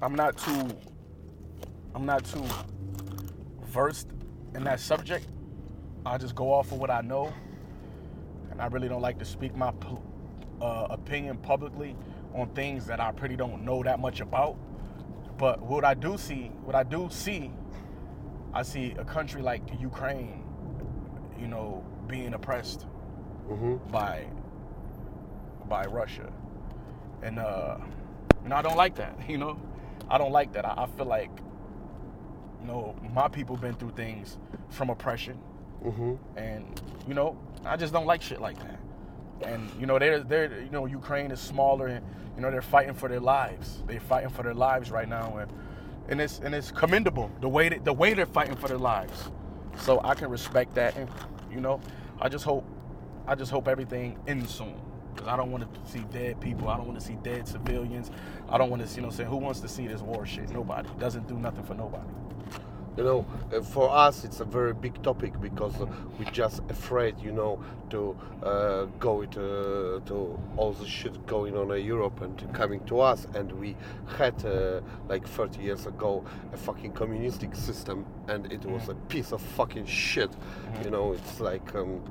[0.00, 0.62] I'm not too
[1.94, 2.44] I'm not too
[3.76, 4.08] versed
[4.54, 5.26] in that subject,
[6.06, 7.32] I just go off of what I know,
[8.50, 9.72] and I really don't like to speak my
[10.60, 11.96] uh, opinion publicly
[12.34, 14.56] on things that I pretty don't know that much about.
[15.38, 17.50] But what I do see, what I do see,
[18.52, 20.44] I see a country like Ukraine,
[21.38, 22.86] you know, being oppressed
[23.48, 23.90] Mm-hmm.
[23.90, 24.26] by
[25.68, 26.32] by Russia,
[27.22, 27.78] and uh,
[28.48, 29.18] know I don't like that.
[29.28, 29.58] You know,
[30.08, 30.64] I don't like that.
[30.64, 31.30] I, I feel like
[32.60, 35.38] you know my people been through things from oppression,
[35.84, 36.14] Mm-hmm.
[36.38, 38.78] and you know I just don't like shit like that.
[39.42, 42.04] And you know they're they're you know Ukraine is smaller, and
[42.36, 43.82] you know they're fighting for their lives.
[43.86, 45.52] They're fighting for their lives right now, and
[46.08, 49.30] and it's and it's commendable the way that the way they're fighting for their lives.
[49.78, 51.08] So I can respect that, and
[51.50, 51.80] you know
[52.20, 52.64] I just hope
[53.26, 54.74] I just hope everything ends soon.
[55.16, 56.68] Cause I don't want to see dead people.
[56.68, 58.10] I don't want to see dead civilians.
[58.48, 60.50] I don't want to, you know, say who wants to see this war shit.
[60.50, 62.08] Nobody doesn't do nothing for nobody.
[62.96, 65.86] You know, uh, for us it's a very big topic because uh,
[66.18, 71.56] we're just afraid, you know, to uh, go it, uh, to all the shit going
[71.56, 73.26] on in Europe and coming to us.
[73.34, 73.76] And we
[74.18, 79.32] had uh, like 30 years ago a fucking communistic system, and it was a piece
[79.32, 80.30] of fucking shit.
[80.84, 81.74] You know, it's like.
[81.74, 82.02] Um,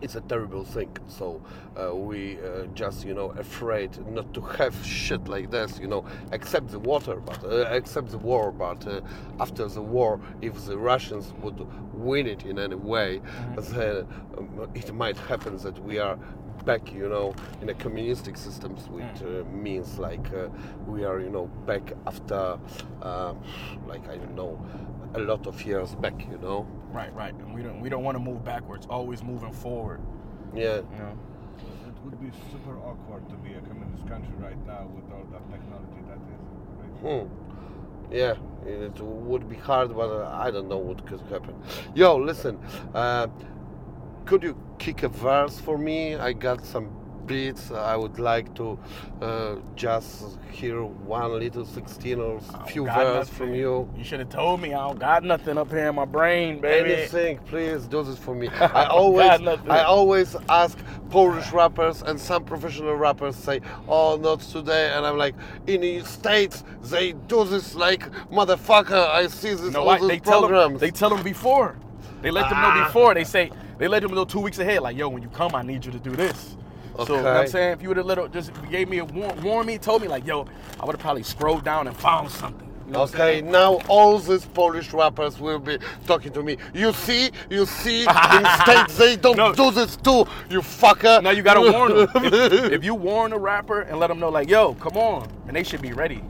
[0.00, 0.96] it's a terrible thing.
[1.08, 1.42] So
[1.76, 6.04] uh, we uh, just, you know, afraid not to have shit like this, you know,
[6.32, 8.52] except the water, but uh, except the war.
[8.52, 9.00] But uh,
[9.40, 13.20] after the war, if the Russians would win it in any way,
[13.56, 16.18] then um, it might happen that we are
[16.64, 20.48] back, you know, in a communistic systems, which uh, means like uh,
[20.86, 22.58] we are, you know, back after,
[23.02, 23.34] uh,
[23.86, 24.60] like I don't know,
[25.14, 26.66] a lot of years back, you know.
[26.90, 27.34] Right, right.
[27.34, 28.86] And we don't we don't want to move backwards.
[28.88, 30.00] Always moving forward.
[30.54, 30.76] Yeah.
[30.76, 31.18] You know.
[31.86, 35.44] It would be super awkward to be a communist country right now with all that
[35.50, 37.02] technology that is.
[37.02, 37.22] Right?
[37.22, 37.48] Hmm.
[38.10, 38.36] Yeah,
[38.66, 41.54] it would be hard, but I don't know what could happen.
[41.94, 42.58] Yo, listen,
[42.94, 43.26] uh,
[44.28, 46.14] could you kick a verse for me?
[46.14, 46.90] I got some
[47.24, 47.70] beats.
[47.70, 48.78] I would like to
[49.22, 53.88] uh, just hear one little 16 or I few don't got verse from you.
[53.96, 54.74] You should have told me.
[54.74, 56.92] I don't got nothing up here in my brain, baby.
[56.94, 58.48] Anything, please do this for me.
[58.82, 64.90] I always, I always ask Polish rappers and some professional rappers say, "Oh, not today,"
[64.94, 65.34] and I'm like,
[65.66, 69.06] in the states they do this like motherfucker.
[69.08, 69.98] I see this No, all why?
[70.00, 70.50] these They tell them.
[70.50, 70.80] programs.
[70.80, 71.76] They tell them before.
[72.22, 72.84] They let them know Ah.
[72.86, 73.14] before.
[73.14, 74.82] They say they let them know two weeks ahead.
[74.82, 76.56] Like, yo, when you come, I need you to do this.
[77.06, 79.04] So you know what I'm saying, if you would have little just gave me a
[79.04, 80.46] warn, warn me, told me like, yo,
[80.80, 82.66] I would have probably scrolled down and found something.
[82.86, 86.56] You know Okay, now all these Polish rappers will be talking to me.
[86.74, 88.00] You see, you see,
[88.32, 89.52] in states they don't No.
[89.54, 91.22] do this too, you fucker.
[91.22, 92.08] Now you gotta warn them.
[92.24, 95.54] If, if you warn a rapper and let them know, like, yo, come on, and
[95.54, 96.24] they should be ready.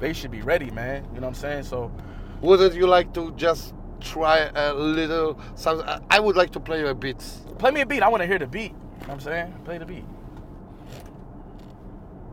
[0.00, 1.04] They should be ready, man.
[1.14, 1.62] You know what I'm saying?
[1.64, 1.92] So,
[2.40, 5.86] Wouldn't you like to just try a little something?
[6.10, 7.22] I- would like to play you a beat.
[7.58, 8.02] play me a beat.
[8.02, 8.72] I want to hear the beat.
[8.72, 9.54] You know what I'm saying?
[9.64, 10.04] Play the beat.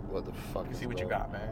[0.10, 0.64] What the fuck?
[0.64, 1.50] Let me is see what you got, man.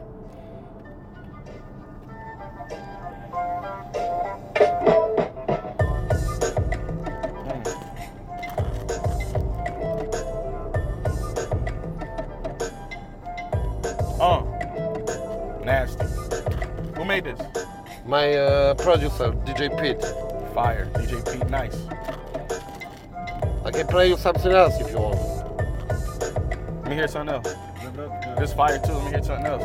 [14.20, 16.06] Oh, nasty.
[16.96, 17.63] Who made this?
[18.06, 20.02] My uh, producer, DJ Pete.
[20.52, 20.84] Fire.
[20.92, 21.74] DJ Pete, nice.
[23.64, 25.18] I can play you something else if you want.
[26.82, 27.54] Let me hear something else.
[28.38, 28.92] This fire too.
[28.92, 29.62] Let me hear something else.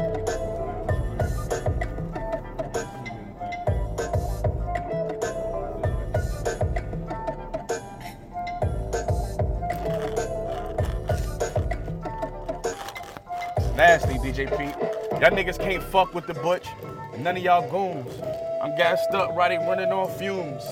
[13.75, 14.75] Nasty, DJ Pete.
[15.19, 16.67] Y'all niggas can't fuck with the butch.
[17.19, 18.21] None of y'all goons.
[18.63, 20.63] I'm gassed up, riding, running on fumes.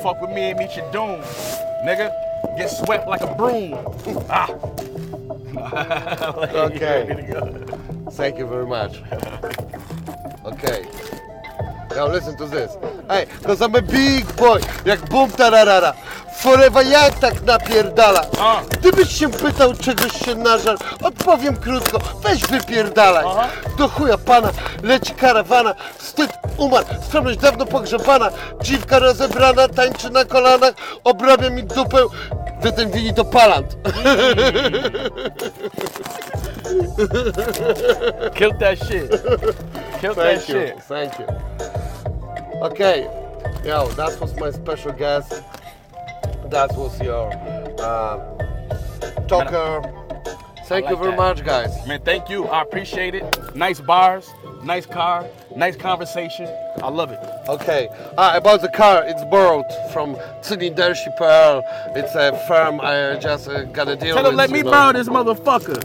[0.00, 1.20] Fuck with me and meet your doom.
[1.84, 2.12] Nigga,
[2.56, 3.74] get swept like a broom.
[4.30, 4.48] ah.
[6.52, 7.06] Okay.
[8.12, 9.02] Thank you very much.
[10.44, 10.86] Okay.
[11.90, 12.76] Now listen to this.
[13.08, 15.94] Hey, cause I'm a big boy, jak bum tararara.
[16.42, 18.20] Forever ja tak napierdala.
[18.40, 18.60] A.
[18.70, 23.24] Gdybyś się pytał czegoś się nażal, odpowiem krótko, weź wypierdalaj.
[23.28, 23.48] Aha.
[23.78, 24.50] Do chuja pana,
[24.82, 28.30] leci karawana, wstyd umarł, skromność dawno pogrzebana.
[28.62, 30.74] Dziwka rozebrana, tańczy na kolanach,
[31.04, 31.98] obrabia mi dupę,
[32.62, 33.76] wy ten wini to palant.
[38.34, 39.10] Killed that shit.
[40.00, 40.82] Killed that Thank you, shit.
[40.88, 41.26] thank you.
[42.62, 43.08] Okay,
[43.64, 45.42] yo, that was my special guest.
[46.52, 47.32] That was your
[47.80, 49.80] uh, talker.
[50.66, 51.16] Thank you very that.
[51.16, 51.86] much, guys.
[51.86, 52.44] Man, thank you.
[52.46, 53.24] I appreciate it.
[53.56, 54.28] Nice bars,
[54.62, 55.26] nice car,
[55.56, 56.46] nice conversation.
[56.82, 57.18] I love it.
[57.48, 57.88] Okay,
[58.18, 61.62] ah, about the car, it's borrowed from Cylindership.pl.
[61.96, 64.32] It's a firm I just uh, got a deal Tell with.
[64.32, 64.70] him let me know.
[64.70, 65.80] borrow this motherfucker.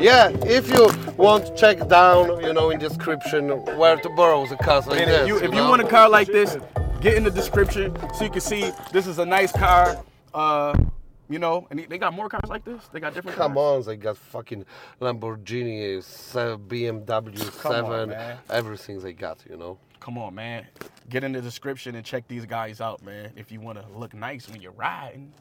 [0.00, 4.86] Yeah, if you want, check down, you know, in description where to borrow the cars
[4.86, 5.22] like And this.
[5.22, 5.70] if you if you know?
[5.70, 6.56] want a car like this,
[7.04, 10.02] get in the description so you can see this is a nice car.
[10.32, 10.74] Uh,
[11.28, 12.86] you know, and they- they got more cars like this.
[12.88, 13.36] They got different.
[13.36, 13.86] Come cars.
[13.86, 14.64] on, they got fucking
[15.00, 15.98] Lamborghini,
[16.68, 18.38] BMW Come 7, man.
[18.50, 19.78] everything they got, you know.
[20.00, 20.66] Come on, man.
[21.10, 23.32] Get in the description and check these guys out, man.
[23.36, 25.32] If you want to look nice when you're riding.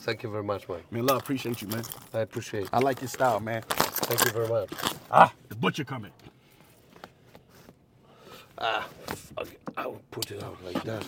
[0.00, 0.80] Thank you very much, man.
[0.90, 1.84] Man, love, appreciate you, man.
[2.14, 2.70] I appreciate it.
[2.72, 3.62] I like your style, man.
[3.68, 4.70] Thank you very much.
[5.10, 6.12] Ah, the butcher coming.
[8.60, 9.48] Ah, fuck.
[9.76, 11.04] I will put it out like that.